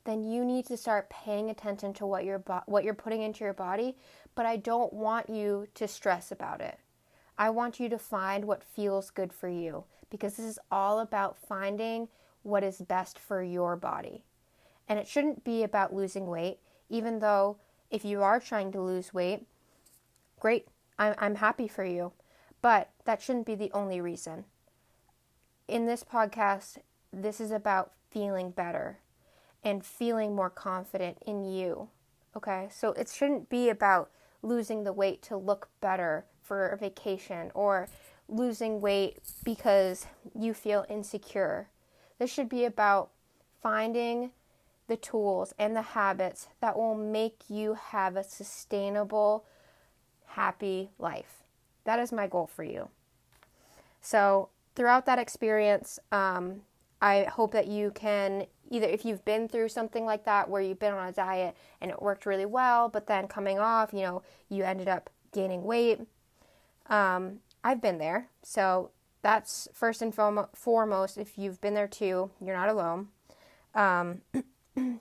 then 0.04 0.24
you 0.24 0.44
need 0.46 0.66
to 0.66 0.77
start 0.77 1.10
paying 1.10 1.50
attention 1.50 1.94
to 1.94 2.06
what 2.06 2.25
you're 2.25 2.39
bo- 2.39 2.63
what 2.66 2.84
you're 2.84 2.94
putting 2.94 3.22
into 3.22 3.44
your 3.44 3.54
body, 3.54 3.96
but 4.36 4.46
I 4.46 4.56
don't 4.58 4.94
want 4.94 5.30
you 5.30 5.68
to 5.75 5.88
stress 5.88 6.32
about 6.32 6.62
it. 6.62 6.80
I 7.38 7.50
want 7.50 7.80
you 7.80 7.89
to 7.89 8.00
find 8.00 8.46
what 8.46 8.63
feels 8.63 9.10
good 9.10 9.32
for 9.32 9.50
you 9.50 9.84
because 10.10 10.38
this 10.38 10.46
is 10.46 10.60
all 10.72 11.00
about 11.00 11.38
finding 11.38 12.08
what 12.44 12.63
is 12.63 12.77
best 12.82 13.20
for 13.20 13.44
your 13.44 13.75
body. 13.75 14.24
And 14.88 14.98
it 14.98 15.08
shouldn't 15.08 15.44
be 15.44 15.63
about 15.63 15.94
losing 15.94 16.27
weight, 16.27 16.60
even 16.89 17.20
though 17.20 17.58
if 17.92 18.06
you 18.06 18.24
are 18.24 18.39
trying 18.39 18.72
to 18.72 18.82
lose 18.82 19.13
weight, 19.13 19.46
Great, 20.39 20.67
I'm, 21.00 21.15
I'm 21.17 21.36
happy 21.36 21.67
for 21.67 21.84
you. 21.84 22.12
But 22.62 22.89
that 23.06 23.22
shouldn't 23.22 23.46
be 23.46 23.56
the 23.56 23.72
only 23.72 24.01
reason. 24.01 24.46
In 25.67 25.86
this 25.86 26.03
podcast, 26.03 26.77
this 27.12 27.39
is 27.39 27.51
about 27.51 27.91
feeling 28.10 28.51
better 28.51 29.00
and 29.63 29.86
feeling 29.86 30.36
more 30.36 30.50
confident 30.50 31.17
in 31.26 31.43
you. 31.43 31.89
Okay, 32.36 32.67
so 32.71 32.91
it 32.93 33.10
shouldn't 33.10 33.50
be 33.50 33.69
about 33.69 34.10
losing 34.41 34.84
the 34.84 34.93
weight 34.93 35.21
to 35.23 35.38
look 35.38 35.69
better 35.82 36.26
for 36.41 36.67
a 36.69 36.78
vacation 36.78 37.52
or 37.54 37.88
losing 38.30 38.82
weight 38.82 39.17
because 39.43 40.08
you 40.38 40.54
feel 40.54 40.86
insecure. 40.89 41.69
This 42.19 42.32
should 42.32 42.50
be 42.50 42.65
about 42.65 43.10
finding 43.62 44.32
the 44.88 44.97
tools 44.97 45.54
and 45.60 45.76
the 45.76 45.82
habits 45.82 46.47
that 46.62 46.78
will 46.78 46.95
make 46.95 47.41
you 47.50 47.73
have 47.73 48.15
a 48.15 48.23
sustainable 48.23 49.45
happy 50.38 50.91
life. 51.00 51.43
That 51.86 52.00
is 52.00 52.12
my 52.12 52.28
goal 52.28 52.45
for 52.45 52.63
you. 52.63 52.89
So, 54.02 54.50
throughout 54.76 55.08
that 55.08 55.17
experience, 55.17 56.00
um, 56.12 56.62
I 57.02 57.23
hope 57.23 57.52
that 57.54 57.67
you 57.67 57.89
can 57.91 58.45
either, 58.69 58.86
if 58.86 59.04
you've 59.04 59.26
been 59.26 59.47
through 59.47 59.69
something 59.69 60.06
like 60.06 60.26
that 60.26 60.47
where 60.47 60.62
you've 60.62 60.80
been 60.80 60.93
on 60.93 61.08
a 61.08 61.12
diet 61.12 61.58
and 61.82 61.89
it 61.89 62.02
worked 62.02 62.28
really 62.28 62.45
well, 62.45 62.88
but 62.88 63.08
then 63.08 63.28
coming 63.28 63.58
off, 63.58 63.91
you 63.93 64.02
know, 64.02 64.21
you 64.47 64.63
ended 64.63 64.88
up 64.88 65.10
gaining 65.34 65.63
weight. 65.63 66.02
Um, 66.86 67.39
I've 67.63 67.82
been 67.82 67.97
there. 67.97 68.30
So, 68.43 68.91
that's 69.23 69.67
first 69.73 70.04
and 70.04 70.13
foremost. 70.13 71.17
If 71.17 71.38
you've 71.38 71.60
been 71.62 71.73
there 71.73 71.88
too, 71.88 72.30
you're 72.39 72.56
not 72.56 72.69
alone. 72.69 73.08
Um, 73.73 74.21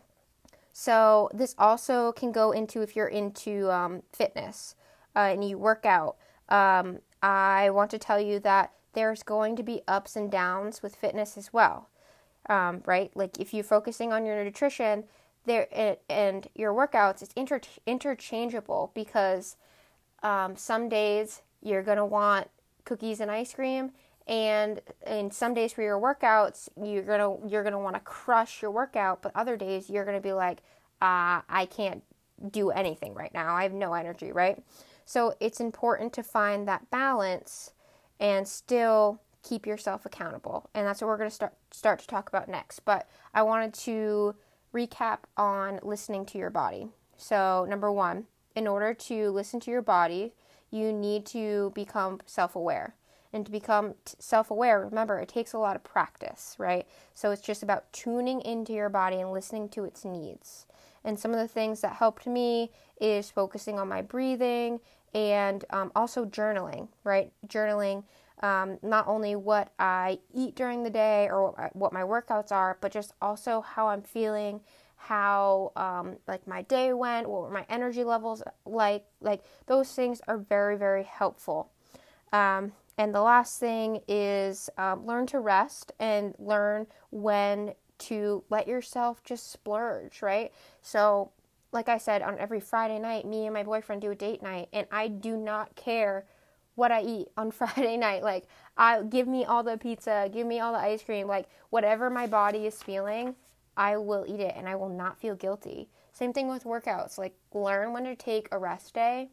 so, 0.72 1.28
this 1.34 1.54
also 1.58 2.12
can 2.12 2.32
go 2.32 2.52
into 2.52 2.80
if 2.80 2.96
you're 2.96 3.06
into 3.06 3.70
um, 3.70 4.02
fitness 4.14 4.74
uh, 5.16 5.30
and 5.32 5.48
you 5.48 5.58
work 5.58 5.86
out, 5.86 6.16
um, 6.50 6.98
I 7.22 7.70
want 7.70 7.90
to 7.92 7.98
tell 7.98 8.20
you 8.20 8.38
that 8.40 8.72
there's 8.92 9.22
going 9.22 9.56
to 9.56 9.62
be 9.62 9.82
ups 9.88 10.14
and 10.16 10.30
downs 10.30 10.82
with 10.82 10.94
fitness 10.94 11.36
as 11.36 11.52
well, 11.52 11.88
um, 12.48 12.82
right? 12.86 13.10
Like 13.14 13.40
if 13.40 13.52
you're 13.52 13.64
focusing 13.64 14.12
on 14.12 14.24
your 14.24 14.42
nutrition, 14.44 15.04
there 15.44 15.68
and 16.08 16.48
your 16.54 16.72
workouts, 16.72 17.22
it's 17.22 17.32
inter- 17.34 17.60
interchangeable 17.86 18.90
because 18.94 19.56
um, 20.22 20.56
some 20.56 20.88
days 20.88 21.42
you're 21.62 21.82
gonna 21.82 22.06
want 22.06 22.48
cookies 22.84 23.20
and 23.20 23.30
ice 23.30 23.54
cream, 23.54 23.92
and 24.26 24.80
in 25.06 25.30
some 25.30 25.54
days 25.54 25.72
for 25.72 25.82
your 25.82 26.00
workouts, 26.00 26.68
you're 26.82 27.02
gonna 27.02 27.36
you're 27.46 27.62
gonna 27.62 27.78
want 27.78 27.94
to 27.94 28.00
crush 28.00 28.60
your 28.60 28.70
workout, 28.70 29.22
but 29.22 29.32
other 29.34 29.56
days 29.56 29.88
you're 29.88 30.04
gonna 30.04 30.20
be 30.20 30.32
like, 30.32 30.58
uh, 31.00 31.42
I 31.48 31.68
can't 31.70 32.02
do 32.50 32.70
anything 32.70 33.14
right 33.14 33.32
now. 33.32 33.54
I 33.54 33.62
have 33.62 33.72
no 33.72 33.94
energy, 33.94 34.32
right? 34.32 34.62
So 35.06 35.34
it's 35.40 35.60
important 35.60 36.12
to 36.14 36.22
find 36.22 36.68
that 36.68 36.90
balance 36.90 37.72
and 38.20 38.46
still 38.46 39.20
keep 39.42 39.66
yourself 39.66 40.04
accountable. 40.04 40.68
And 40.74 40.86
that's 40.86 41.00
what 41.00 41.06
we're 41.08 41.16
going 41.16 41.30
to 41.30 41.34
start 41.34 41.54
start 41.70 42.00
to 42.00 42.06
talk 42.06 42.28
about 42.28 42.48
next. 42.48 42.80
But 42.80 43.08
I 43.32 43.42
wanted 43.42 43.72
to 43.74 44.34
recap 44.74 45.20
on 45.36 45.80
listening 45.82 46.26
to 46.26 46.38
your 46.38 46.50
body. 46.50 46.88
So, 47.16 47.64
number 47.68 47.90
1, 47.90 48.24
in 48.54 48.66
order 48.66 48.92
to 48.92 49.30
listen 49.30 49.60
to 49.60 49.70
your 49.70 49.80
body, 49.80 50.34
you 50.70 50.92
need 50.92 51.24
to 51.26 51.72
become 51.74 52.20
self-aware. 52.26 52.94
And 53.32 53.44
to 53.44 53.52
become 53.52 53.94
self 54.18 54.50
aware, 54.50 54.80
remember, 54.80 55.18
it 55.18 55.28
takes 55.28 55.52
a 55.52 55.58
lot 55.58 55.76
of 55.76 55.84
practice, 55.84 56.54
right? 56.58 56.86
So 57.14 57.30
it's 57.30 57.42
just 57.42 57.62
about 57.62 57.92
tuning 57.92 58.40
into 58.40 58.72
your 58.72 58.88
body 58.88 59.16
and 59.16 59.32
listening 59.32 59.68
to 59.70 59.84
its 59.84 60.04
needs. 60.04 60.66
And 61.06 61.18
some 61.18 61.32
of 61.32 61.38
the 61.38 61.48
things 61.48 61.80
that 61.80 61.94
helped 61.94 62.26
me 62.26 62.72
is 63.00 63.30
focusing 63.30 63.78
on 63.78 63.88
my 63.88 64.02
breathing 64.02 64.80
and 65.14 65.64
um, 65.70 65.92
also 65.96 66.26
journaling, 66.26 66.88
right? 67.04 67.32
Journaling 67.46 68.04
um, 68.42 68.78
not 68.82 69.06
only 69.08 69.34
what 69.36 69.72
I 69.78 70.18
eat 70.34 70.56
during 70.56 70.82
the 70.82 70.90
day 70.90 71.28
or 71.30 71.70
what 71.72 71.92
my 71.92 72.02
workouts 72.02 72.52
are, 72.52 72.76
but 72.80 72.92
just 72.92 73.14
also 73.22 73.62
how 73.62 73.88
I'm 73.88 74.02
feeling, 74.02 74.60
how 74.96 75.72
um, 75.76 76.16
like 76.26 76.46
my 76.46 76.62
day 76.62 76.92
went, 76.92 77.28
what 77.28 77.42
were 77.42 77.50
my 77.50 77.64
energy 77.70 78.04
levels 78.04 78.42
like. 78.66 79.06
Like 79.20 79.42
those 79.66 79.90
things 79.92 80.20
are 80.26 80.36
very, 80.36 80.76
very 80.76 81.04
helpful. 81.04 81.70
Um, 82.32 82.72
and 82.98 83.14
the 83.14 83.22
last 83.22 83.60
thing 83.60 84.00
is 84.08 84.68
um, 84.76 85.06
learn 85.06 85.26
to 85.28 85.38
rest 85.38 85.92
and 86.00 86.34
learn 86.38 86.88
when 87.10 87.74
to 87.98 88.44
let 88.50 88.68
yourself 88.68 89.22
just 89.24 89.50
splurge, 89.50 90.22
right? 90.22 90.52
So 90.82 91.30
like 91.72 91.88
I 91.88 91.98
said, 91.98 92.22
on 92.22 92.38
every 92.38 92.60
Friday 92.60 92.98
night, 92.98 93.26
me 93.26 93.44
and 93.44 93.54
my 93.54 93.62
boyfriend 93.62 94.00
do 94.00 94.10
a 94.10 94.14
date 94.14 94.42
night, 94.42 94.68
and 94.72 94.86
I 94.90 95.08
do 95.08 95.36
not 95.36 95.76
care 95.76 96.24
what 96.74 96.90
I 96.90 97.02
eat 97.02 97.28
on 97.36 97.50
Friday 97.52 97.96
night. 97.96 98.22
Like, 98.22 98.44
I 98.76 99.02
give 99.02 99.28
me 99.28 99.44
all 99.44 99.62
the 99.62 99.76
pizza, 99.76 100.28
give 100.32 100.46
me 100.46 100.60
all 100.60 100.72
the 100.72 100.78
ice 100.78 101.02
cream, 101.02 101.26
like 101.26 101.48
whatever 101.70 102.10
my 102.10 102.26
body 102.26 102.66
is 102.66 102.82
feeling, 102.82 103.34
I 103.76 103.98
will 103.98 104.24
eat 104.26 104.40
it, 104.40 104.54
and 104.56 104.68
I 104.68 104.74
will 104.74 104.88
not 104.88 105.20
feel 105.20 105.34
guilty. 105.34 105.88
Same 106.12 106.32
thing 106.32 106.48
with 106.48 106.64
workouts. 106.64 107.18
Like, 107.18 107.34
learn 107.52 107.92
when 107.92 108.04
to 108.04 108.16
take 108.16 108.48
a 108.50 108.58
rest 108.58 108.94
day, 108.94 109.28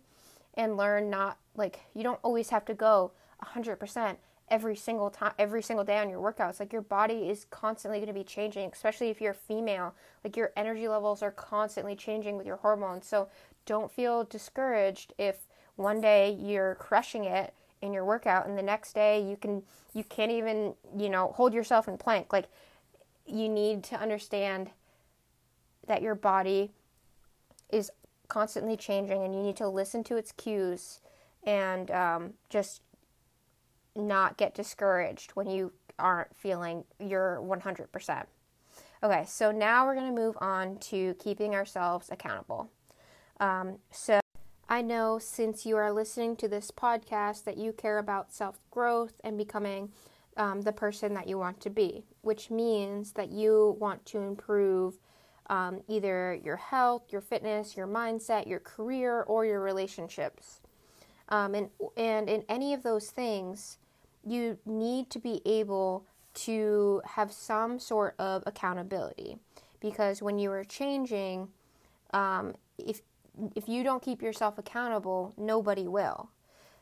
and 0.56 0.78
learn 0.78 1.10
not 1.10 1.38
like 1.56 1.80
you 1.94 2.04
don't 2.04 2.20
always 2.24 2.50
have 2.50 2.66
to 2.66 2.74
go 2.74 3.12
100% 3.44 4.18
every 4.54 4.76
single 4.76 5.10
time 5.10 5.34
every 5.40 5.64
single 5.64 5.84
day 5.84 5.98
on 5.98 6.10
your 6.10 6.22
workouts 6.22 6.60
like 6.60 6.72
your 6.72 6.82
body 6.82 7.30
is 7.30 7.46
constantly 7.50 7.98
going 7.98 8.08
to 8.08 8.14
be 8.14 8.24
changing 8.24 8.70
especially 8.72 9.10
if 9.10 9.20
you're 9.20 9.34
female 9.34 9.94
like 10.24 10.38
your 10.38 10.52
energy 10.56 10.88
levels 10.88 11.24
are 11.24 11.32
constantly 11.32 11.96
changing 11.96 12.38
with 12.38 12.46
your 12.46 12.58
hormones 12.58 13.08
so 13.08 13.28
don't 13.66 13.92
feel 13.92 14.24
discouraged 14.26 15.14
if 15.18 15.48
one 15.76 16.00
day 16.00 16.38
you're 16.40 16.76
crushing 16.76 17.24
it 17.26 17.54
in 17.82 17.94
your 17.94 18.06
workout 18.06 18.46
and 18.48 18.58
the 18.58 18.64
next 18.64 18.94
day 18.94 19.20
you 19.22 19.36
can 19.36 19.64
you 19.94 20.04
can't 20.04 20.32
even, 20.32 20.74
you 20.98 21.10
know, 21.10 21.34
hold 21.36 21.54
yourself 21.54 21.88
in 21.88 21.98
plank. 21.98 22.34
Like 22.34 22.48
you 23.26 23.48
need 23.48 23.84
to 23.86 23.96
understand 23.96 24.72
that 25.88 26.02
your 26.02 26.16
body 26.16 26.72
is 27.72 27.92
constantly 28.28 28.76
changing 28.76 29.24
and 29.24 29.34
you 29.36 29.42
need 29.42 29.58
to 29.58 29.68
listen 29.68 30.04
to 30.06 30.18
its 30.18 30.32
cues 30.32 31.00
and 31.44 31.92
um, 31.92 32.34
just 32.50 32.82
not 33.96 34.38
get 34.38 34.56
discouraged 34.56 35.32
when 35.32 35.50
you 35.50 35.72
aren't 36.00 36.36
feeling 36.36 36.84
your 37.00 37.40
100%. 37.44 38.26
Okay, 39.04 39.26
so 39.28 39.52
now 39.52 39.86
we're 39.86 39.96
going 39.96 40.14
to 40.14 40.22
move 40.22 40.38
on 40.40 40.78
to 40.78 41.14
keeping 41.16 41.54
ourselves 41.54 42.10
accountable. 42.10 42.70
Um, 43.40 43.78
so 43.92 44.22
I 44.70 44.82
know 44.82 45.20
since 45.20 45.66
you 45.66 45.76
are 45.76 45.92
listening 45.92 46.36
to 46.38 46.48
this 46.48 46.72
podcast 46.72 47.44
that 47.44 47.58
you 47.58 47.74
care 47.74 47.98
about 47.98 48.34
self 48.34 48.60
growth 48.72 49.20
and 49.24 49.38
becoming 49.38 49.92
um, 50.38 50.62
the 50.62 50.72
person 50.72 51.14
that 51.14 51.28
you 51.28 51.38
want 51.38 51.60
to 51.62 51.70
be, 51.70 52.06
which 52.22 52.50
means 52.50 53.12
that 53.12 53.30
you 53.30 53.76
want 53.80 54.06
to 54.08 54.20
improve 54.20 55.00
um, 55.48 55.82
either 55.88 56.40
your 56.44 56.56
health, 56.56 57.04
your 57.10 57.22
fitness, 57.22 57.76
your 57.76 57.88
mindset, 57.88 58.48
your 58.48 58.60
career, 58.60 59.24
or 59.24 59.46
your 59.46 59.60
relationships. 59.60 60.62
Um, 61.30 61.56
and, 61.56 61.70
and 61.98 62.30
in 62.30 62.44
any 62.48 62.74
of 62.74 62.84
those 62.84 63.10
things, 63.10 63.78
you 64.26 64.58
need 64.66 65.10
to 65.12 65.20
be 65.20 65.42
able 65.46 66.06
to 66.34 67.02
have 67.06 67.32
some 67.32 67.80
sort 67.80 68.16
of 68.18 68.44
accountability 68.46 69.38
because 69.80 70.22
when 70.22 70.40
you 70.40 70.52
are 70.52 70.64
changing, 70.64 71.50
um, 72.14 72.56
if 72.78 73.02
if 73.56 73.68
you 73.68 73.84
don't 73.84 74.04
keep 74.04 74.22
yourself 74.22 74.58
accountable, 74.58 75.34
nobody 75.38 75.88
will. 75.88 76.30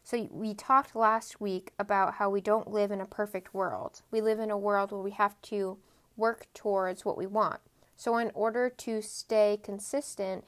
So 0.04 0.27
we 0.32 0.54
talked 0.54 0.95
last 0.95 1.39
week 1.39 1.71
about 1.80 2.15
how 2.15 2.30
we 2.30 2.41
don't 2.41 2.69
live 2.69 2.91
in 2.91 2.99
a 2.99 3.06
perfect 3.06 3.54
world. 3.54 4.01
We 4.12 4.19
live 4.19 4.39
in 4.39 4.51
a 4.51 4.58
world 4.58 4.91
where 4.91 5.01
we 5.01 5.12
have 5.12 5.41
to 5.43 5.77
work 6.17 6.47
towards 6.54 7.06
what 7.06 7.17
we 7.17 7.27
want. 7.27 7.62
So 7.95 8.17
in 8.17 8.32
order 8.34 8.69
to 8.69 9.01
stay 9.01 9.60
consistent 9.63 10.43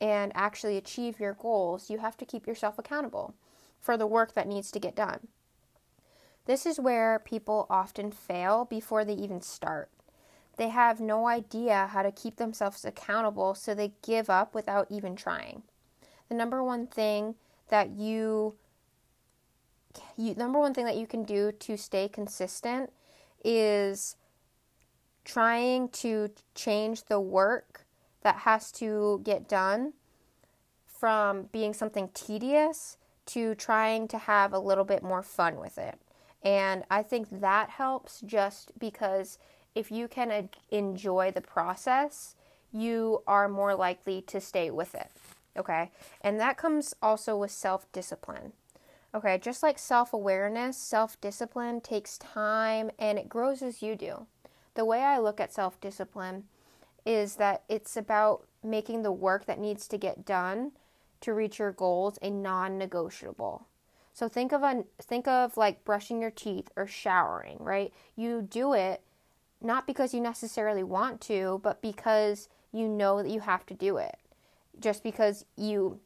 and 0.00 0.30
actually 0.34 0.76
achieve 0.76 1.18
your 1.18 1.34
goals, 1.34 1.90
you 1.90 1.98
have 1.98 2.16
to 2.18 2.26
keep 2.26 2.46
yourself 2.46 2.78
accountable 2.78 3.34
for 3.80 3.96
the 3.96 4.06
work 4.06 4.34
that 4.34 4.46
needs 4.46 4.70
to 4.72 4.78
get 4.78 4.94
done. 4.94 5.28
This 6.46 6.64
is 6.64 6.80
where 6.80 7.18
people 7.18 7.66
often 7.68 8.10
fail 8.12 8.64
before 8.64 9.04
they 9.04 9.14
even 9.14 9.42
start. 9.42 9.90
They 10.56 10.68
have 10.68 11.00
no 11.00 11.26
idea 11.26 11.88
how 11.92 12.02
to 12.02 12.12
keep 12.12 12.36
themselves 12.36 12.84
accountable, 12.84 13.54
so 13.54 13.74
they 13.74 13.92
give 14.02 14.30
up 14.30 14.54
without 14.54 14.86
even 14.90 15.16
trying. 15.16 15.62
The 16.28 16.34
number 16.34 16.62
one 16.62 16.86
thing 16.86 17.34
that 17.68 17.90
you, 17.90 18.54
you 20.16 20.34
number 20.34 20.58
one 20.58 20.72
thing 20.72 20.86
that 20.86 20.96
you 20.96 21.06
can 21.06 21.24
do 21.24 21.52
to 21.52 21.76
stay 21.76 22.08
consistent 22.08 22.90
is 23.44 24.16
trying 25.24 25.88
to 25.88 26.30
change 26.54 27.04
the 27.04 27.20
work 27.20 27.84
that 28.22 28.36
has 28.36 28.72
to 28.72 29.20
get 29.24 29.48
done 29.48 29.92
from 30.86 31.48
being 31.52 31.74
something 31.74 32.08
tedious 32.14 32.96
to 33.26 33.54
trying 33.56 34.08
to 34.08 34.18
have 34.18 34.52
a 34.52 34.58
little 34.58 34.84
bit 34.84 35.02
more 35.02 35.22
fun 35.22 35.58
with 35.58 35.76
it. 35.76 35.98
And 36.46 36.84
I 36.88 37.02
think 37.02 37.40
that 37.40 37.70
helps 37.70 38.20
just 38.20 38.70
because 38.78 39.40
if 39.74 39.90
you 39.90 40.06
can 40.06 40.48
enjoy 40.70 41.32
the 41.32 41.40
process, 41.40 42.36
you 42.72 43.24
are 43.26 43.48
more 43.48 43.74
likely 43.74 44.22
to 44.22 44.40
stay 44.40 44.70
with 44.70 44.94
it. 44.94 45.10
Okay. 45.56 45.90
And 46.20 46.38
that 46.38 46.56
comes 46.56 46.94
also 47.02 47.36
with 47.36 47.50
self 47.50 47.90
discipline. 47.90 48.52
Okay. 49.12 49.38
Just 49.38 49.64
like 49.64 49.76
self 49.76 50.12
awareness, 50.12 50.76
self 50.76 51.20
discipline 51.20 51.80
takes 51.80 52.16
time 52.16 52.92
and 52.96 53.18
it 53.18 53.28
grows 53.28 53.60
as 53.60 53.82
you 53.82 53.96
do. 53.96 54.26
The 54.74 54.84
way 54.84 55.02
I 55.02 55.18
look 55.18 55.40
at 55.40 55.52
self 55.52 55.80
discipline 55.80 56.44
is 57.04 57.36
that 57.36 57.64
it's 57.68 57.96
about 57.96 58.46
making 58.62 59.02
the 59.02 59.10
work 59.10 59.46
that 59.46 59.58
needs 59.58 59.88
to 59.88 59.98
get 59.98 60.24
done 60.24 60.70
to 61.22 61.34
reach 61.34 61.58
your 61.58 61.72
goals 61.72 62.20
a 62.22 62.30
non 62.30 62.78
negotiable. 62.78 63.66
So 64.16 64.30
think 64.30 64.52
of 64.52 64.62
a 64.62 64.82
think 64.98 65.28
of 65.28 65.58
like 65.58 65.84
brushing 65.84 66.22
your 66.22 66.30
teeth 66.30 66.70
or 66.74 66.86
showering, 66.86 67.58
right? 67.60 67.92
You 68.16 68.40
do 68.40 68.72
it 68.72 69.02
not 69.60 69.86
because 69.86 70.14
you 70.14 70.22
necessarily 70.22 70.82
want 70.82 71.20
to, 71.22 71.60
but 71.62 71.82
because 71.82 72.48
you 72.72 72.88
know 72.88 73.22
that 73.22 73.28
you 73.28 73.40
have 73.40 73.66
to 73.66 73.74
do 73.74 73.98
it. 73.98 74.16
Just 74.80 75.02
because 75.02 75.44
you 75.54 76.00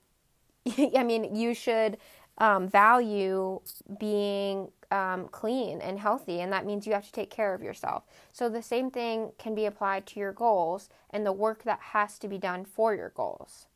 I 0.97 1.05
mean, 1.05 1.37
you 1.37 1.55
should 1.55 1.99
um, 2.39 2.67
value 2.69 3.61
being 4.01 4.73
um, 4.91 5.29
clean 5.29 5.81
and 5.81 6.01
healthy, 6.01 6.41
and 6.41 6.53
that 6.53 6.67
means 6.67 6.89
you 6.89 6.95
have 6.95 7.07
to 7.07 7.13
take 7.13 7.31
care 7.31 7.55
of 7.55 7.63
yourself. 7.63 8.03
So, 8.33 8.49
the 8.49 8.61
same 8.61 8.91
thing 8.91 9.31
can 9.39 9.55
be 9.55 9.67
applied 9.67 10.05
to 10.07 10.19
your 10.19 10.33
goals 10.33 10.89
and 11.11 11.25
the 11.25 11.33
work 11.33 11.63
that 11.63 11.79
has 11.93 12.19
to 12.19 12.27
be 12.27 12.39
done 12.39 12.65
for 12.65 12.93
your 12.93 13.11
goals. 13.11 13.67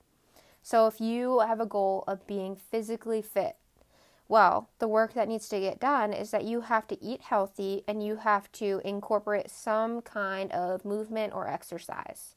So, 0.61 0.89
if 0.89 1.01
you 1.01 1.39
have 1.39 1.61
a 1.61 1.67
goal 1.67 2.03
of 2.09 2.27
being 2.27 2.57
physically 2.57 3.23
fit, 3.23 3.55
well, 4.35 4.69
the 4.81 4.89
work 4.89 5.15
that 5.15 5.29
needs 5.29 5.49
to 5.49 5.61
get 5.61 5.79
done 5.79 6.13
is 6.13 6.33
that 6.33 6.43
you 6.43 6.63
have 6.63 6.89
to 6.89 7.01
eat 7.01 7.21
healthy 7.21 7.85
and 7.87 8.05
you 8.05 8.17
have 8.17 8.51
to 8.51 8.81
incorporate 8.85 9.49
some 9.49 10.03
kind 10.03 10.51
of 10.51 10.85
movement 10.85 11.33
or 11.33 11.47
exercise. 11.47 12.35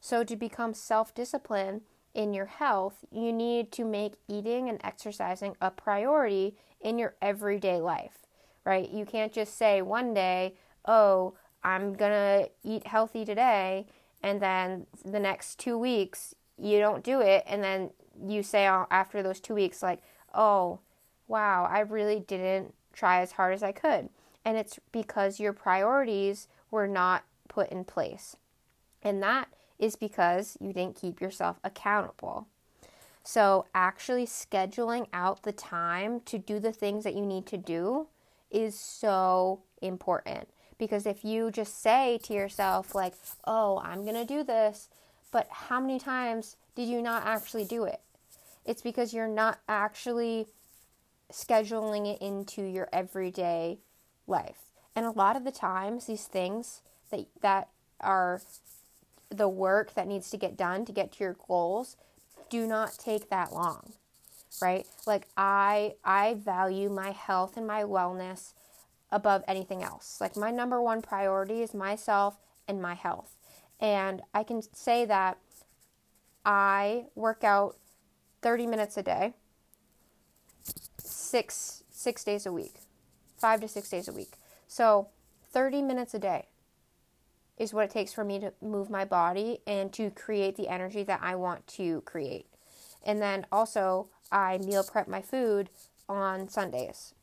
So, 0.00 0.24
to 0.24 0.34
become 0.34 0.74
self 0.74 1.14
disciplined 1.14 1.82
in 2.12 2.34
your 2.34 2.46
health, 2.46 3.04
you 3.12 3.32
need 3.32 3.70
to 3.70 3.84
make 3.84 4.14
eating 4.26 4.68
and 4.68 4.80
exercising 4.82 5.54
a 5.60 5.70
priority 5.70 6.56
in 6.80 6.98
your 6.98 7.14
everyday 7.22 7.80
life, 7.80 8.26
right? 8.64 8.90
You 8.90 9.06
can't 9.06 9.32
just 9.32 9.56
say 9.56 9.80
one 9.80 10.14
day, 10.14 10.56
oh, 10.86 11.34
I'm 11.62 11.92
gonna 11.92 12.48
eat 12.64 12.88
healthy 12.88 13.24
today, 13.24 13.86
and 14.24 14.42
then 14.42 14.88
the 15.04 15.20
next 15.20 15.60
two 15.60 15.78
weeks 15.78 16.34
you 16.60 16.80
don't 16.80 17.04
do 17.04 17.20
it, 17.20 17.44
and 17.46 17.62
then 17.62 17.90
you 18.26 18.42
say 18.42 18.66
uh, 18.66 18.86
after 18.90 19.22
those 19.22 19.38
two 19.38 19.54
weeks, 19.54 19.84
like, 19.84 20.02
oh, 20.34 20.80
wow, 21.28 21.68
I 21.70 21.80
really 21.80 22.20
didn't 22.20 22.74
try 22.92 23.20
as 23.20 23.32
hard 23.32 23.54
as 23.54 23.62
I 23.62 23.72
could. 23.72 24.08
And 24.44 24.56
it's 24.56 24.78
because 24.92 25.38
your 25.38 25.52
priorities 25.52 26.48
were 26.70 26.88
not 26.88 27.24
put 27.48 27.70
in 27.70 27.84
place. 27.84 28.36
And 29.02 29.22
that 29.22 29.48
is 29.78 29.94
because 29.94 30.56
you 30.60 30.72
didn't 30.72 31.00
keep 31.00 31.20
yourself 31.20 31.58
accountable. 31.62 32.46
So, 33.22 33.66
actually 33.74 34.24
scheduling 34.24 35.06
out 35.12 35.42
the 35.42 35.52
time 35.52 36.20
to 36.20 36.38
do 36.38 36.58
the 36.58 36.72
things 36.72 37.04
that 37.04 37.14
you 37.14 37.26
need 37.26 37.44
to 37.46 37.58
do 37.58 38.06
is 38.50 38.78
so 38.78 39.60
important. 39.82 40.48
Because 40.78 41.04
if 41.04 41.24
you 41.24 41.50
just 41.50 41.82
say 41.82 42.18
to 42.22 42.32
yourself, 42.32 42.94
like, 42.94 43.14
oh, 43.44 43.82
I'm 43.84 44.02
going 44.02 44.14
to 44.14 44.24
do 44.24 44.44
this, 44.44 44.88
but 45.30 45.46
how 45.50 45.80
many 45.80 45.98
times 45.98 46.56
did 46.74 46.88
you 46.88 47.02
not 47.02 47.26
actually 47.26 47.64
do 47.64 47.84
it? 47.84 48.00
It's 48.64 48.82
because 48.82 49.12
you're 49.12 49.28
not 49.28 49.58
actually 49.68 50.46
scheduling 51.32 52.12
it 52.12 52.20
into 52.22 52.62
your 52.62 52.88
everyday 52.92 53.78
life. 54.26 54.62
And 54.94 55.06
a 55.06 55.10
lot 55.10 55.36
of 55.36 55.44
the 55.44 55.52
times 55.52 56.06
these 56.06 56.24
things 56.24 56.82
that 57.10 57.26
that 57.40 57.68
are 58.00 58.40
the 59.30 59.48
work 59.48 59.94
that 59.94 60.06
needs 60.06 60.30
to 60.30 60.36
get 60.36 60.56
done 60.56 60.84
to 60.84 60.92
get 60.92 61.12
to 61.12 61.24
your 61.24 61.36
goals 61.46 61.96
do 62.48 62.66
not 62.66 62.96
take 62.98 63.28
that 63.28 63.52
long. 63.52 63.92
Right? 64.62 64.86
Like 65.06 65.28
I 65.36 65.94
I 66.04 66.34
value 66.34 66.88
my 66.88 67.10
health 67.10 67.56
and 67.56 67.66
my 67.66 67.82
wellness 67.82 68.54
above 69.10 69.44
anything 69.46 69.82
else. 69.82 70.18
Like 70.20 70.36
my 70.36 70.50
number 70.50 70.80
one 70.82 71.02
priority 71.02 71.62
is 71.62 71.74
myself 71.74 72.38
and 72.66 72.80
my 72.82 72.94
health. 72.94 73.36
And 73.80 74.22
I 74.34 74.42
can 74.42 74.62
say 74.74 75.04
that 75.04 75.38
I 76.44 77.06
work 77.14 77.44
out 77.44 77.76
30 78.42 78.66
minutes 78.66 78.96
a 78.96 79.02
day 79.02 79.34
six 80.98 81.84
six 81.90 82.22
days 82.22 82.46
a 82.46 82.52
week, 82.52 82.74
five 83.36 83.60
to 83.60 83.68
six 83.68 83.90
days 83.90 84.08
a 84.08 84.12
week. 84.12 84.32
So 84.68 85.08
30 85.52 85.82
minutes 85.82 86.14
a 86.14 86.18
day 86.18 86.46
is 87.56 87.74
what 87.74 87.84
it 87.84 87.90
takes 87.90 88.12
for 88.12 88.24
me 88.24 88.38
to 88.38 88.52
move 88.62 88.88
my 88.88 89.04
body 89.04 89.58
and 89.66 89.92
to 89.92 90.10
create 90.10 90.56
the 90.56 90.68
energy 90.68 91.02
that 91.02 91.20
I 91.22 91.34
want 91.34 91.66
to 91.68 92.02
create. 92.02 92.46
And 93.04 93.20
then 93.20 93.46
also, 93.50 94.08
I 94.30 94.58
meal 94.58 94.84
prep 94.84 95.08
my 95.08 95.22
food 95.22 95.70
on 96.08 96.48
Sundays. 96.48 97.14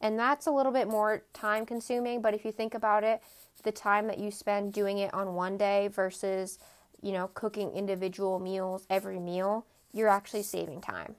And 0.00 0.18
that's 0.18 0.46
a 0.46 0.50
little 0.50 0.72
bit 0.72 0.88
more 0.88 1.24
time 1.32 1.66
consuming, 1.66 2.22
but 2.22 2.34
if 2.34 2.44
you 2.44 2.52
think 2.52 2.74
about 2.74 3.04
it, 3.04 3.22
the 3.62 3.72
time 3.72 4.06
that 4.06 4.18
you 4.18 4.30
spend 4.30 4.72
doing 4.72 4.98
it 4.98 5.12
on 5.12 5.34
one 5.34 5.56
day 5.56 5.88
versus, 5.88 6.58
you 7.02 7.12
know, 7.12 7.28
cooking 7.28 7.72
individual 7.72 8.38
meals 8.38 8.86
every 8.88 9.18
meal, 9.18 9.66
you're 9.92 10.08
actually 10.08 10.42
saving 10.42 10.80
time. 10.80 11.16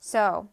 So, 0.00 0.48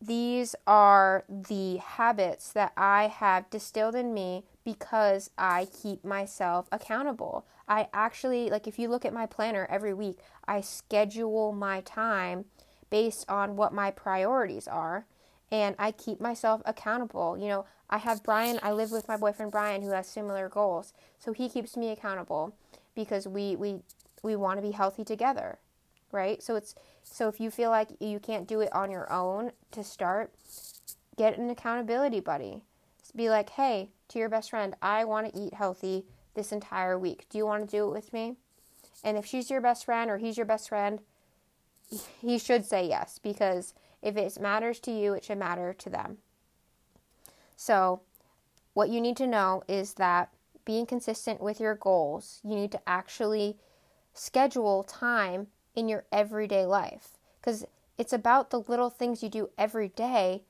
these 0.00 0.54
are 0.66 1.24
the 1.28 1.76
habits 1.76 2.52
that 2.52 2.72
I 2.76 3.08
have 3.08 3.50
distilled 3.50 3.94
in 3.94 4.14
me 4.14 4.44
because 4.64 5.30
I 5.36 5.66
keep 5.82 6.04
myself 6.04 6.68
accountable. 6.72 7.44
I 7.68 7.88
actually, 7.92 8.50
like, 8.50 8.66
if 8.66 8.78
you 8.78 8.88
look 8.88 9.04
at 9.04 9.12
my 9.12 9.26
planner 9.26 9.66
every 9.70 9.94
week, 9.94 10.18
I 10.46 10.60
schedule 10.62 11.52
my 11.52 11.82
time 11.82 12.46
based 12.88 13.28
on 13.28 13.56
what 13.56 13.72
my 13.72 13.90
priorities 13.90 14.66
are 14.66 15.06
and 15.52 15.74
I 15.78 15.92
keep 15.92 16.20
myself 16.20 16.62
accountable. 16.64 17.36
You 17.36 17.48
know, 17.48 17.64
I 17.88 17.98
have 17.98 18.22
Brian, 18.22 18.58
I 18.62 18.72
live 18.72 18.90
with 18.90 19.08
my 19.08 19.16
boyfriend 19.16 19.52
Brian 19.52 19.82
who 19.82 19.90
has 19.90 20.06
similar 20.06 20.48
goals. 20.48 20.92
So 21.18 21.32
he 21.32 21.48
keeps 21.48 21.76
me 21.76 21.90
accountable 21.90 22.54
because 22.94 23.26
we 23.26 23.56
we 23.56 23.80
we 24.22 24.36
want 24.36 24.58
to 24.58 24.62
be 24.62 24.72
healthy 24.72 25.04
together. 25.04 25.58
Right? 26.12 26.42
So 26.42 26.56
it's 26.56 26.74
so 27.02 27.28
if 27.28 27.40
you 27.40 27.50
feel 27.50 27.70
like 27.70 27.90
you 28.00 28.18
can't 28.18 28.48
do 28.48 28.60
it 28.60 28.72
on 28.72 28.90
your 28.90 29.10
own 29.12 29.52
to 29.72 29.84
start, 29.84 30.32
get 31.16 31.38
an 31.38 31.50
accountability 31.50 32.20
buddy. 32.20 32.62
Be 33.14 33.28
like, 33.28 33.50
"Hey, 33.50 33.90
to 34.08 34.18
your 34.18 34.28
best 34.28 34.50
friend, 34.50 34.74
I 34.82 35.04
want 35.04 35.32
to 35.32 35.38
eat 35.38 35.54
healthy 35.54 36.06
this 36.34 36.52
entire 36.52 36.98
week. 36.98 37.26
Do 37.28 37.38
you 37.38 37.46
want 37.46 37.64
to 37.64 37.76
do 37.76 37.88
it 37.88 37.92
with 37.92 38.12
me?" 38.12 38.36
And 39.02 39.16
if 39.16 39.26
she's 39.26 39.50
your 39.50 39.60
best 39.60 39.84
friend 39.84 40.10
or 40.10 40.18
he's 40.18 40.36
your 40.36 40.46
best 40.46 40.68
friend, 40.68 41.00
he 42.20 42.38
should 42.38 42.64
say 42.64 42.88
yes 42.88 43.18
because 43.18 43.74
if 44.02 44.16
it 44.16 44.40
matters 44.40 44.80
to 44.80 44.90
you, 44.90 45.14
it 45.14 45.24
should 45.24 45.38
matter 45.38 45.74
to 45.74 45.90
them. 45.90 46.18
So, 47.56 48.00
what 48.72 48.88
you 48.88 49.00
need 49.00 49.16
to 49.18 49.26
know 49.26 49.62
is 49.68 49.94
that 49.94 50.32
being 50.64 50.86
consistent 50.86 51.40
with 51.40 51.60
your 51.60 51.74
goals, 51.74 52.40
you 52.42 52.54
need 52.54 52.72
to 52.72 52.88
actually 52.88 53.58
schedule 54.14 54.84
time 54.84 55.48
in 55.74 55.88
your 55.88 56.04
everyday 56.12 56.66
life 56.66 57.18
because 57.40 57.64
it's 57.98 58.12
about 58.12 58.50
the 58.50 58.60
little 58.60 58.90
things 58.90 59.22
you 59.22 59.28
do 59.28 59.50
every 59.58 59.88
day 59.88 60.42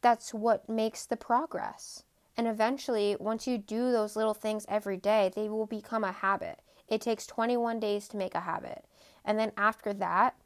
that's 0.00 0.32
what 0.32 0.68
makes 0.68 1.04
the 1.06 1.16
progress. 1.16 2.04
And 2.36 2.46
eventually, 2.46 3.16
once 3.18 3.46
you 3.46 3.58
do 3.58 3.90
those 3.90 4.14
little 4.14 4.34
things 4.34 4.64
every 4.68 4.96
day, 4.96 5.30
they 5.34 5.48
will 5.48 5.66
become 5.66 6.04
a 6.04 6.12
habit. 6.12 6.60
It 6.86 7.00
takes 7.00 7.26
21 7.26 7.80
days 7.80 8.06
to 8.08 8.16
make 8.16 8.34
a 8.34 8.40
habit. 8.40 8.84
And 9.24 9.38
then 9.38 9.52
after 9.56 9.92
that, 9.94 10.36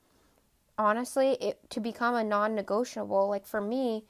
honestly, 0.79 1.33
it 1.35 1.59
to 1.71 1.81
become 1.81 2.15
a 2.15 2.25
non-negotiable, 2.25 3.29
like 3.29 3.47
for 3.47 3.61
me, 3.61 4.05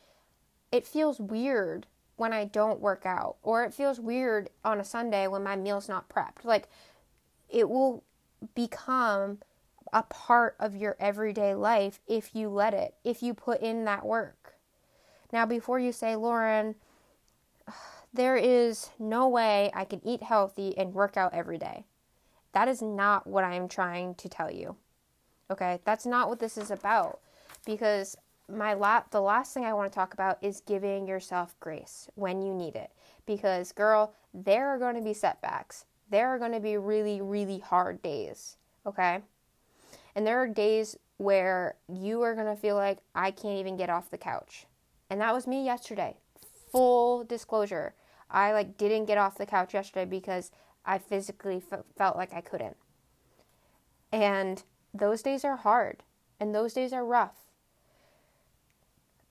it 0.71 0.87
feels 0.87 1.21
weird 1.21 1.87
when 2.17 2.33
I 2.33 2.45
don't 2.45 2.81
work 2.81 3.05
out 3.05 3.37
or 3.43 3.65
it 3.65 3.75
feels 3.75 3.99
weird 3.99 4.49
on 4.65 4.79
a 4.79 4.85
Sunday 4.85 5.27
when 5.27 5.43
my 5.43 5.57
meal's 5.57 5.89
not 5.89 6.09
prepped. 6.09 6.45
Like 6.45 6.69
it 7.49 7.69
will 7.69 8.05
become 8.55 9.39
a 9.93 10.03
part 10.03 10.57
of 10.59 10.75
your 10.75 10.97
everyday 10.99 11.55
life 11.55 12.01
if 12.07 12.35
you 12.35 12.49
let 12.49 12.75
it, 12.75 12.95
if 13.05 13.23
you 13.23 13.35
put 13.35 13.61
in 13.61 13.85
that 13.85 14.07
work. 14.07 14.55
Now, 15.33 15.47
before 15.47 15.79
you 15.79 15.93
say, 15.93 16.17
Lauren, 16.17 16.75
there 18.15 18.37
is 18.37 18.91
no 18.99 19.29
way 19.29 19.71
I 19.75 19.85
can 19.85 20.01
eat 20.05 20.23
healthy 20.23 20.77
and 20.77 20.95
work 20.95 21.17
out 21.17 21.35
every 21.35 21.59
day. 21.59 21.85
That 22.53 22.69
is 22.69 22.83
not 22.83 23.27
what 23.27 23.45
I 23.45 23.55
am 23.55 23.69
trying 23.69 24.15
to 24.17 24.29
tell 24.29 24.51
you. 24.51 24.77
Okay, 25.51 25.81
that's 25.85 26.07
not 26.07 26.29
what 26.29 26.39
this 26.39 26.57
is 26.57 26.71
about 26.71 27.21
because 27.67 28.17
my 28.49 28.75
la- 28.75 29.05
the 29.11 29.21
last 29.21 29.55
thing 29.55 29.65
I 29.65 29.73
want 29.73 29.91
to 29.91 29.95
talk 29.95 30.15
about 30.15 30.39
is 30.43 30.61
giving 30.61 31.07
yourself 31.07 31.55
grace 31.61 32.09
when 32.15 32.43
you 32.43 32.55
need 32.55 32.77
it. 32.77 32.91
Because 33.27 33.73
girl, 33.73 34.15
there 34.35 34.69
are 34.69 34.79
going 34.79 34.97
to 34.97 35.03
be 35.03 35.15
setbacks. 35.15 35.85
There 36.11 36.29
are 36.29 36.39
going 36.39 36.53
to 36.53 36.61
be 36.61 36.77
really 36.77 37.21
really 37.21 37.59
hard 37.59 38.03
days, 38.03 38.57
okay? 38.87 39.21
And 40.15 40.27
there 40.27 40.39
are 40.39 40.49
days 40.49 40.97
where 41.17 41.77
you 41.89 42.23
are 42.23 42.35
going 42.35 42.47
to 42.47 42.61
feel 42.61 42.77
like 42.77 42.99
I 43.15 43.31
can't 43.31 43.59
even 43.59 43.77
get 43.77 43.91
off 43.91 44.11
the 44.11 44.19
couch. 44.19 44.67
And 45.09 45.21
that 45.21 45.35
was 45.35 45.47
me 45.47 45.65
yesterday. 45.65 46.17
Full 46.71 47.25
disclosure. 47.25 47.95
I 48.31 48.53
like 48.53 48.77
didn't 48.77 49.07
get 49.07 49.19
off 49.19 49.39
the 49.39 49.47
couch 49.47 49.75
yesterday 49.75 50.07
because 50.07 50.51
I 50.85 50.99
physically 50.99 51.63
f- 51.71 51.85
felt 51.97 52.17
like 52.17 52.33
I 52.33 52.41
couldn't. 52.41 52.77
And 54.11 54.63
those 54.93 55.23
days 55.23 55.45
are 55.45 55.57
hard 55.57 56.03
and 56.41 56.55
those 56.55 56.75
days 56.75 56.93
are 56.93 57.05
rough. 57.05 57.37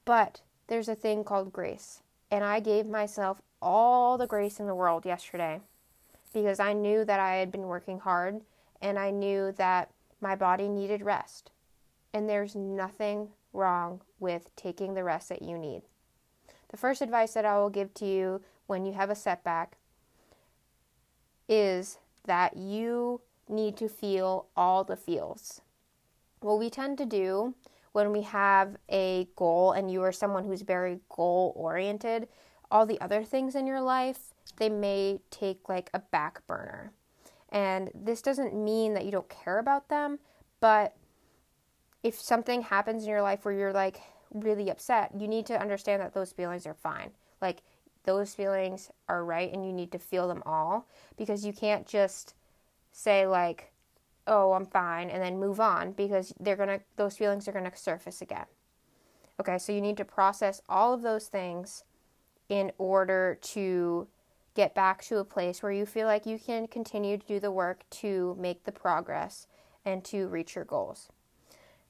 But 0.05 0.41
there's 0.67 0.87
a 0.87 0.95
thing 0.95 1.23
called 1.23 1.51
grace. 1.51 2.01
And 2.29 2.43
I 2.43 2.59
gave 2.59 2.85
myself 2.85 3.41
all 3.61 4.17
the 4.17 4.27
grace 4.27 4.59
in 4.59 4.67
the 4.67 4.75
world 4.75 5.05
yesterday 5.05 5.61
because 6.33 6.59
I 6.59 6.73
knew 6.73 7.03
that 7.05 7.19
I 7.19 7.35
had 7.35 7.51
been 7.51 7.67
working 7.67 7.99
hard 7.99 8.41
and 8.81 8.97
I 8.97 9.11
knew 9.11 9.51
that 9.57 9.91
my 10.21 10.35
body 10.35 10.69
needed 10.69 11.01
rest. 11.01 11.51
And 12.13 12.29
there's 12.29 12.55
nothing 12.55 13.29
wrong 13.53 14.01
with 14.19 14.55
taking 14.55 14.93
the 14.93 15.03
rest 15.03 15.29
that 15.29 15.41
you 15.41 15.57
need. 15.57 15.81
The 16.69 16.77
first 16.77 17.01
advice 17.01 17.33
that 17.33 17.45
I 17.45 17.57
will 17.57 17.69
give 17.69 17.93
to 17.95 18.05
you 18.05 18.41
when 18.67 18.85
you 18.85 18.93
have 18.93 19.09
a 19.09 19.15
setback 19.15 19.77
is 21.49 21.97
that 22.25 22.55
you 22.55 23.21
need 23.49 23.75
to 23.77 23.89
feel 23.89 24.47
all 24.55 24.83
the 24.83 24.95
feels. 24.95 25.61
What 26.39 26.59
we 26.59 26.69
tend 26.69 26.97
to 26.99 27.05
do 27.05 27.55
when 27.91 28.13
we 28.13 28.21
have 28.21 28.77
a 28.89 29.27
goal 29.35 29.73
and 29.73 29.91
you 29.91 30.01
are 30.03 30.13
someone 30.13 30.45
who's 30.45 30.61
very 30.61 30.99
goal 31.09 31.53
oriented, 31.55 32.29
all 32.69 32.85
the 32.85 33.01
other 33.01 33.23
things 33.23 33.53
in 33.53 33.67
your 33.67 33.81
life, 33.81 34.33
they 34.57 34.69
may 34.69 35.19
take 35.29 35.67
like 35.67 35.89
a 35.93 35.99
back 35.99 36.45
burner. 36.47 36.93
And 37.51 37.91
this 37.93 38.21
doesn't 38.21 38.55
mean 38.55 38.93
that 38.93 39.05
you 39.05 39.11
don't 39.11 39.29
care 39.29 39.59
about 39.59 39.89
them, 39.89 40.19
but 40.59 40.95
if 42.03 42.19
something 42.19 42.61
happens 42.61 43.03
in 43.03 43.09
your 43.09 43.21
life 43.21 43.45
where 43.45 43.53
you're 43.53 43.73
like 43.73 44.01
really 44.33 44.69
upset, 44.69 45.11
you 45.17 45.27
need 45.27 45.45
to 45.47 45.59
understand 45.59 46.01
that 46.01 46.13
those 46.13 46.31
feelings 46.31 46.65
are 46.65 46.73
fine. 46.73 47.11
Like 47.41 47.61
those 48.03 48.33
feelings 48.33 48.89
are 49.07 49.23
right 49.23 49.51
and 49.51 49.65
you 49.65 49.73
need 49.73 49.91
to 49.91 49.99
feel 49.99 50.27
them 50.27 50.43
all 50.45 50.87
because 51.17 51.45
you 51.45 51.53
can't 51.53 51.85
just 51.87 52.33
say 52.91 53.25
like 53.27 53.71
oh 54.27 54.53
i'm 54.53 54.65
fine 54.65 55.09
and 55.09 55.21
then 55.21 55.39
move 55.39 55.59
on 55.59 55.91
because 55.91 56.33
they're 56.39 56.55
going 56.55 56.69
to 56.69 56.81
those 56.95 57.17
feelings 57.17 57.47
are 57.47 57.51
going 57.51 57.69
to 57.69 57.77
surface 57.77 58.21
again 58.21 58.45
okay 59.39 59.57
so 59.57 59.71
you 59.71 59.81
need 59.81 59.97
to 59.97 60.05
process 60.05 60.61
all 60.67 60.93
of 60.93 61.01
those 61.01 61.27
things 61.27 61.83
in 62.49 62.71
order 62.77 63.37
to 63.41 64.07
get 64.53 64.75
back 64.75 65.03
to 65.03 65.17
a 65.17 65.23
place 65.23 65.63
where 65.63 65.71
you 65.71 65.85
feel 65.85 66.07
like 66.07 66.25
you 66.25 66.37
can 66.37 66.67
continue 66.67 67.17
to 67.17 67.25
do 67.25 67.39
the 67.39 67.51
work 67.51 67.83
to 67.89 68.35
make 68.39 68.63
the 68.63 68.71
progress 68.71 69.47
and 69.85 70.03
to 70.03 70.27
reach 70.27 70.55
your 70.55 70.65
goals 70.65 71.09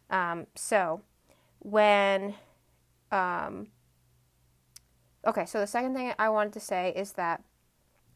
um, 0.10 0.47
so 0.56 1.02
when 1.60 2.36
um, 3.12 3.67
okay 5.26 5.45
so 5.45 5.60
the 5.60 5.67
second 5.67 5.93
thing 5.93 6.13
i 6.19 6.30
wanted 6.30 6.54
to 6.54 6.60
say 6.60 6.93
is 6.95 7.13
that 7.13 7.43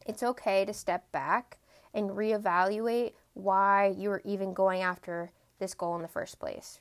it's 0.06 0.22
okay 0.22 0.64
to 0.64 0.72
step 0.72 1.10
back 1.12 1.58
and 1.92 2.10
reevaluate 2.10 3.12
why 3.34 3.94
you 3.96 4.08
were 4.08 4.22
even 4.24 4.54
going 4.54 4.82
after 4.82 5.32
this 5.58 5.74
goal 5.74 5.96
in 5.96 6.02
the 6.02 6.08
first 6.08 6.38
place. 6.38 6.80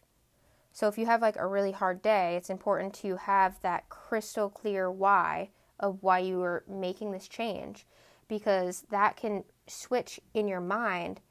So 0.72 0.88
if 0.88 0.98
you 0.98 1.06
have 1.06 1.22
like 1.22 1.38
a 1.38 1.48
really 1.48 1.72
hard 1.72 2.02
day, 2.02 2.36
it's 2.36 2.50
important 2.50 2.94
to 2.96 3.16
have 3.16 3.62
that 3.62 3.90
crystal 3.90 4.50
clear 4.50 4.92
why 4.92 5.50
of 5.80 5.98
why 6.02 6.20
you 6.20 6.40
were 6.40 6.64
making 6.68 7.12
this 7.12 7.28
change 7.28 7.86
because 8.28 8.84
that 8.90 9.16
can 9.18 9.44
switch 9.68 10.20
in 10.34 10.48
your 10.48 10.62
mind 10.62 11.22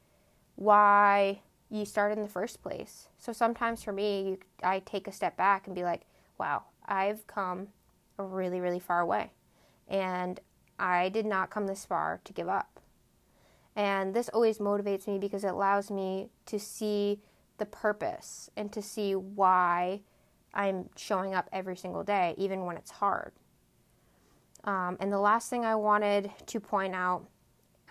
why 0.55 1.41
you 1.69 1.85
started 1.85 2.17
in 2.17 2.23
the 2.23 2.29
first 2.29 2.61
place. 2.61 3.09
So 3.17 3.33
sometimes 3.33 3.83
for 3.83 3.91
me, 3.91 4.29
you, 4.29 4.37
I 4.63 4.79
take 4.79 5.07
a 5.07 5.11
step 5.11 5.35
back 5.35 5.67
and 5.67 5.75
be 5.75 5.83
like, 5.83 6.03
wow, 6.37 6.63
I've 6.85 7.27
come 7.27 7.67
a 8.17 8.23
really, 8.23 8.61
really 8.61 8.79
far 8.79 9.05
way. 9.05 9.31
And 9.87 10.39
I 10.79 11.09
did 11.09 11.25
not 11.25 11.49
come 11.49 11.67
this 11.67 11.85
far 11.85 12.21
to 12.23 12.33
give 12.33 12.47
up. 12.47 12.79
And 13.75 14.13
this 14.13 14.29
always 14.29 14.59
motivates 14.59 15.07
me 15.07 15.19
because 15.19 15.43
it 15.43 15.51
allows 15.51 15.91
me 15.91 16.29
to 16.45 16.59
see 16.59 17.19
the 17.57 17.65
purpose 17.65 18.49
and 18.55 18.71
to 18.71 18.81
see 18.81 19.15
why 19.15 20.01
I'm 20.53 20.89
showing 20.95 21.33
up 21.33 21.49
every 21.51 21.75
single 21.75 22.03
day, 22.03 22.35
even 22.37 22.65
when 22.65 22.77
it's 22.77 22.91
hard. 22.91 23.33
Um, 24.65 24.97
and 24.99 25.11
the 25.11 25.19
last 25.19 25.49
thing 25.49 25.63
I 25.63 25.75
wanted 25.75 26.31
to 26.47 26.59
point 26.59 26.95
out 26.95 27.25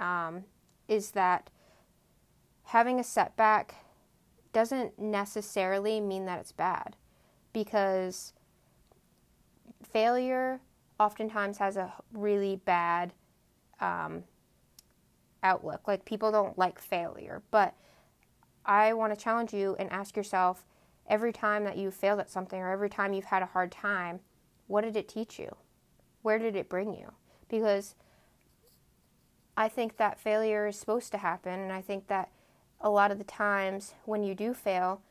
um, 0.00 0.44
is 0.88 1.12
that 1.12 1.50
having 2.64 2.98
a 2.98 3.04
setback 3.04 3.74
doesn't 4.52 4.98
necessarily 4.98 6.00
mean 6.00 6.26
that 6.26 6.40
it's 6.40 6.52
bad 6.52 6.96
because 7.52 8.32
failure 9.82 10.60
oftentimes 10.98 11.58
has 11.58 11.76
a 11.76 11.92
really 12.12 12.56
bad 12.56 13.12
um, 13.80 14.24
outlook. 15.42 15.86
Like 15.86 16.04
people 16.04 16.32
don't 16.32 16.58
like 16.58 16.78
failure, 16.80 17.42
but 17.50 17.74
I 18.64 18.94
want 18.94 19.16
to 19.16 19.20
challenge 19.22 19.52
you 19.52 19.76
and 19.78 19.90
ask 19.90 20.16
yourself 20.16 20.64
every 21.08 21.32
time 21.32 21.64
that 21.64 21.76
you 21.76 21.90
failed 21.90 22.18
at 22.18 22.30
something 22.30 22.60
or 22.60 22.70
every 22.70 22.88
time 22.88 23.12
you've 23.12 23.26
had 23.26 23.42
a 23.42 23.46
hard 23.46 23.70
time, 23.70 24.20
what 24.66 24.82
did 24.82 24.96
it 24.96 25.08
teach 25.08 25.38
you? 25.38 25.54
Where 26.24 26.38
did 26.38 26.56
it 26.56 26.70
bring 26.70 26.94
you? 26.94 27.12
Because 27.50 27.94
I 29.58 29.68
think 29.68 29.98
that 29.98 30.18
failure 30.18 30.66
is 30.66 30.78
supposed 30.78 31.12
to 31.12 31.18
happen 31.18 31.60
and 31.60 31.70
I 31.70 31.82
think 31.82 32.06
that 32.06 32.30
a 32.80 32.88
lot 32.88 33.10
of 33.10 33.18
the 33.18 33.24
times 33.24 33.92
when 34.06 34.24
you 34.24 34.34
do 34.34 34.54
fail, 34.54 35.02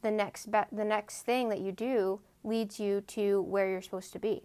the 0.00 0.12
next 0.12 0.52
be- 0.52 0.70
the 0.70 0.84
next 0.84 1.22
thing 1.22 1.48
that 1.48 1.58
you 1.58 1.72
do 1.72 2.20
leads 2.44 2.78
you 2.78 3.00
to 3.08 3.42
where 3.42 3.68
you're 3.68 3.82
supposed 3.82 4.12
to 4.12 4.20
be. 4.20 4.44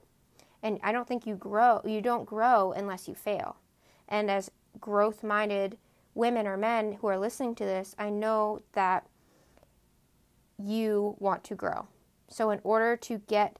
And 0.63 0.79
I 0.81 0.91
don't 0.91 1.07
think 1.07 1.27
you 1.27 1.35
grow 1.35 1.81
you 1.85 2.01
don't 2.01 2.25
grow 2.25 2.71
unless 2.71 3.07
you 3.07 3.13
fail. 3.13 3.57
And 4.09 4.31
as 4.31 4.49
growth 4.81 5.23
minded 5.23 5.77
women 6.15 6.47
or 6.47 6.57
men 6.57 6.93
who 6.93 7.07
are 7.07 7.19
listening 7.19 7.53
to 7.53 7.65
this, 7.65 7.95
I 7.99 8.09
know 8.09 8.61
that 8.73 9.05
you 10.57 11.17
want 11.19 11.43
to 11.43 11.55
grow. 11.55 11.85
So, 12.29 12.49
in 12.49 12.61
order 12.63 12.97
to 12.97 13.19
get 13.27 13.59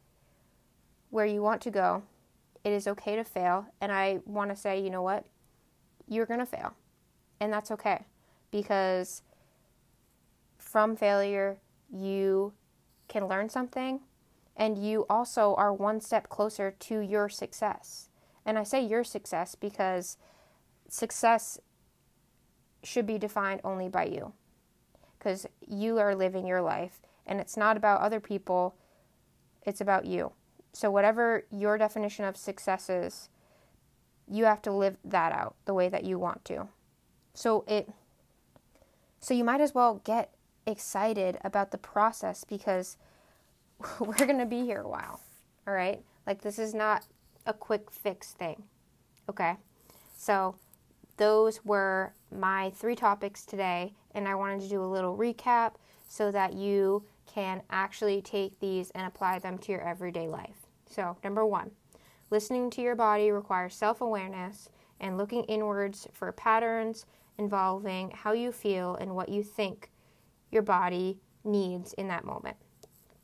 where 1.12 1.28
you 1.28 1.44
want 1.44 1.62
to 1.62 1.70
go, 1.70 2.04
it 2.66 2.74
is 2.74 2.88
okay 2.88 3.16
to 3.16 3.24
fail. 3.24 3.68
And 3.80 3.92
I 3.92 4.20
want 4.26 4.50
to 4.50 4.56
say, 4.56 4.82
you 4.82 4.90
know 4.90 5.04
what? 5.04 5.26
You're 6.10 6.26
going 6.26 6.40
to 6.40 6.46
fail. 6.46 6.74
And 7.40 7.54
that's 7.54 7.72
okay 7.72 8.06
because 8.52 9.22
from 10.58 10.96
failure, 10.96 11.58
you 11.94 12.54
can 13.08 13.28
learn 13.28 13.50
something 13.50 14.00
and 14.58 14.78
you 14.78 15.06
also 15.10 15.54
are 15.56 15.72
one 15.72 16.02
step 16.02 16.28
closer 16.28 16.72
to 16.72 17.00
your 17.00 17.30
success. 17.30 18.10
And 18.46 18.58
I 18.58 18.64
say 18.64 18.84
your 18.84 19.04
success 19.04 19.54
because 19.54 20.18
success 20.88 21.60
should 22.84 23.06
be 23.06 23.20
defined 23.20 23.62
only 23.64 23.90
by 23.90 24.06
you 24.06 24.34
because 25.18 25.46
you 25.68 26.00
are 26.00 26.16
living 26.16 26.48
your 26.48 26.62
life 26.62 27.02
and 27.28 27.40
it's 27.40 27.58
not 27.58 27.78
about 27.78 28.02
other 28.02 28.20
people, 28.20 28.76
it's 29.64 29.82
about 29.82 30.06
you. 30.06 30.32
So, 30.76 30.92
whatever 30.92 31.46
your 31.50 31.78
definition 31.78 32.26
of 32.26 32.36
success 32.36 32.90
is, 32.90 33.30
you 34.30 34.44
have 34.44 34.62
to 34.64 34.74
live 34.74 34.98
that 35.06 35.32
out 35.32 35.56
the 35.64 35.74
way 35.74 35.88
that 35.88 36.04
you 36.04 36.20
want 36.20 36.44
to. 36.46 36.68
So, 37.34 37.64
it 37.66 37.88
so 39.22 39.34
you 39.34 39.46
might 39.46 39.62
as 39.62 39.74
well 39.74 40.02
get 40.04 40.34
excited 40.68 41.38
about 41.46 41.72
the 41.72 41.78
process 41.78 42.44
because 42.44 42.98
we're 44.02 44.18
going 44.18 44.38
to 44.38 44.46
be 44.46 44.66
here 44.66 44.82
a 44.82 44.90
while. 44.90 45.22
All 45.66 45.74
right? 45.74 46.04
Like 46.28 46.42
this 46.42 46.60
is 46.60 46.74
not 46.74 47.06
a 47.46 47.54
quick 47.54 47.90
fix 47.90 48.34
thing. 48.34 48.64
Okay? 49.30 49.56
So, 50.18 50.56
those 51.16 51.64
were 51.64 52.12
my 52.38 52.72
three 52.72 52.98
topics 52.98 53.46
today, 53.46 53.94
and 54.12 54.28
I 54.28 54.36
wanted 54.36 54.60
to 54.60 54.68
do 54.68 54.84
a 54.84 54.86
little 54.86 55.18
recap 55.18 55.76
so 56.10 56.34
that 56.34 56.52
you 56.52 57.06
can 57.26 57.62
actually 57.70 58.22
take 58.22 58.60
these 58.60 58.90
and 58.92 59.08
apply 59.08 59.40
them 59.40 59.58
to 59.60 59.72
your 59.72 59.82
everyday 59.82 60.28
life. 60.28 60.65
So, 60.96 61.18
number 61.26 61.46
one, 61.46 61.72
listening 62.32 62.70
to 62.70 62.82
your 62.82 62.96
body 62.96 63.30
requires 63.30 63.76
self 63.76 64.00
awareness 64.00 64.70
and 65.02 65.18
looking 65.18 65.44
inwards 65.44 66.08
for 66.14 66.32
patterns 66.32 67.06
involving 67.38 68.12
how 68.12 68.32
you 68.32 68.54
feel 68.54 68.96
and 68.96 69.14
what 69.14 69.28
you 69.28 69.44
think 69.44 69.92
your 70.52 70.62
body 70.62 71.20
needs 71.44 71.92
in 71.94 72.08
that 72.08 72.24
moment. 72.24 72.56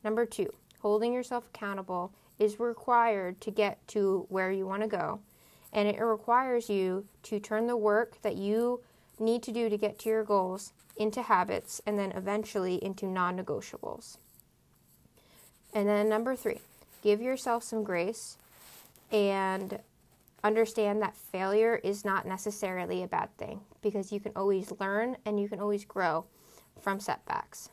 Number 0.04 0.26
two, 0.26 0.50
holding 0.82 1.14
yourself 1.14 1.46
accountable 1.48 2.12
is 2.40 2.60
required 2.60 3.40
to 3.40 3.52
get 3.52 3.88
to 3.88 4.26
where 4.28 4.52
you 4.52 4.68
want 4.68 4.82
to 4.82 4.90
go, 4.90 5.22
and 5.72 5.88
it 5.88 5.98
requires 6.02 6.70
you 6.70 7.06
to 7.24 7.40
turn 7.40 7.68
the 7.68 7.78
work 7.78 8.22
that 8.22 8.36
you 8.36 8.82
need 9.18 9.42
to 9.44 9.54
do 9.54 9.70
to 9.70 9.78
get 9.78 9.98
to 10.00 10.10
your 10.10 10.26
goals 10.26 10.74
into 10.98 11.22
habits 11.22 11.80
and 11.86 11.98
then 11.98 12.12
eventually 12.12 12.84
into 12.84 13.06
non 13.06 13.38
negotiables. 13.38 14.18
And 15.74 15.88
then 15.88 16.10
number 16.10 16.36
three, 16.36 16.60
give 17.02 17.22
yourself 17.22 17.64
some 17.64 17.84
grace 17.84 18.38
and 19.12 19.80
understand 20.44 21.02
that 21.02 21.16
failure 21.16 21.80
is 21.84 22.04
not 22.04 22.26
necessarily 22.26 23.04
a 23.04 23.08
bad 23.08 23.36
thing 23.38 23.62
because 23.82 24.12
you 24.12 24.20
can 24.20 24.32
always 24.36 24.72
learn 24.80 25.18
and 25.26 25.40
you 25.40 25.48
can 25.48 25.60
always 25.60 25.86
grow 25.86 26.26
from 26.80 27.00
setbacks. 27.00 27.70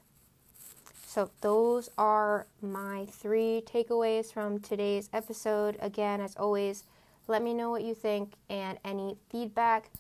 So, 1.07 1.31
those 1.41 1.89
are 1.97 2.47
my 2.61 3.07
three 3.07 3.63
takeaways 3.65 4.33
from 4.33 4.61
today's 4.61 5.09
episode. 5.13 5.79
Again, 5.81 6.21
as 6.21 6.37
always, 6.37 6.85
let 7.27 7.43
me 7.43 7.55
know 7.55 7.71
what 7.71 7.83
you 7.83 7.95
think, 7.95 8.35
and 8.51 8.79
any 8.85 9.17
feedback 9.31 9.91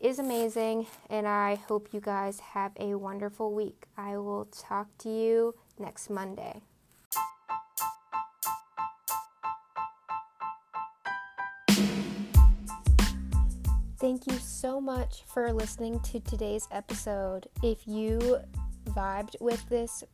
is 0.00 0.20
amazing. 0.20 0.86
And 1.10 1.26
I 1.26 1.56
hope 1.56 1.88
you 1.92 2.00
guys 2.00 2.38
have 2.40 2.72
a 2.78 2.94
wonderful 2.94 3.52
week. 3.52 3.86
I 3.96 4.16
will 4.18 4.44
talk 4.46 4.86
to 4.98 5.08
you 5.08 5.56
next 5.78 6.08
Monday. 6.10 6.62
Thank 14.04 14.26
you 14.26 14.36
so 14.36 14.82
much 14.82 15.22
for 15.32 15.50
listening 15.50 15.98
to 16.00 16.20
today's 16.20 16.68
episode. 16.70 17.46
If 17.62 17.88
you 17.88 18.36
vibed 18.90 19.40
with 19.40 19.66
this 19.70 20.04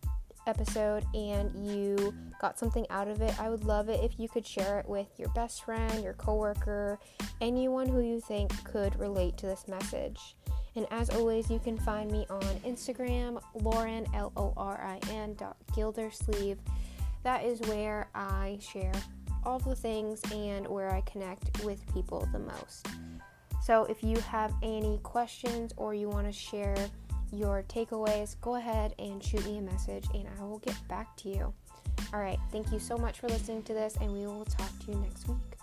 episode 0.47 1.05
and 1.13 1.53
you 1.67 2.15
got 2.41 2.57
something 2.57 2.87
out 2.89 3.09
of 3.09 3.21
it, 3.21 3.35
I 3.41 3.51
would 3.51 3.65
love 3.65 3.89
it 3.89 3.99
if 4.05 4.13
you 4.17 4.29
could 4.29 4.47
share 4.47 4.79
it 4.79 4.89
with 4.89 5.09
your 5.19 5.29
best 5.31 5.65
friend, 5.65 6.05
your 6.05 6.13
coworker, 6.13 7.01
anyone 7.41 7.89
who 7.89 8.01
you 8.01 8.21
think 8.21 8.53
could 8.63 8.97
relate 8.97 9.37
to 9.39 9.47
this 9.47 9.67
message. 9.67 10.37
And 10.77 10.87
as 10.93 11.11
always, 11.11 11.51
you 11.51 11.59
can 11.59 11.77
find 11.77 12.13
me 12.13 12.27
on 12.31 12.61
Instagram, 12.65 13.43
Lorin, 13.55 14.07
L 14.15 14.31
O 14.37 14.55
R 14.57 14.81
I 14.81 15.01
N 15.11 15.35
dot 15.35 15.57
Gildersleeve. 15.75 16.59
That 17.25 17.45
is 17.45 17.61
where 17.63 18.09
I 18.15 18.57
share 18.61 18.93
all 19.43 19.59
the 19.59 19.75
things 19.75 20.23
and 20.33 20.69
where 20.69 20.93
I 20.95 21.01
connect 21.01 21.65
with 21.65 21.93
people 21.93 22.29
the 22.33 22.39
most. 22.39 22.87
So 23.71 23.85
if 23.85 24.03
you 24.03 24.17
have 24.23 24.53
any 24.65 24.99
questions 25.05 25.73
or 25.77 25.95
you 25.95 26.09
want 26.09 26.27
to 26.27 26.33
share 26.33 26.75
your 27.33 27.63
takeaways, 27.69 28.35
go 28.41 28.57
ahead 28.57 28.97
and 28.99 29.23
shoot 29.23 29.47
me 29.47 29.59
a 29.59 29.63
message 29.63 30.07
and 30.13 30.27
I 30.41 30.43
will 30.43 30.59
get 30.59 30.75
back 30.89 31.17
to 31.19 31.29
you. 31.29 31.55
All 32.13 32.19
right, 32.19 32.41
thank 32.51 32.73
you 32.73 32.81
so 32.81 32.99
much 32.99 33.21
for 33.21 33.29
listening 33.29 33.63
to 33.63 33.73
this, 33.73 33.97
and 34.01 34.11
we 34.11 34.27
will 34.27 34.45
talk 34.45 34.77
to 34.87 34.91
you 34.91 34.99
next 34.99 35.29
week. 35.29 35.60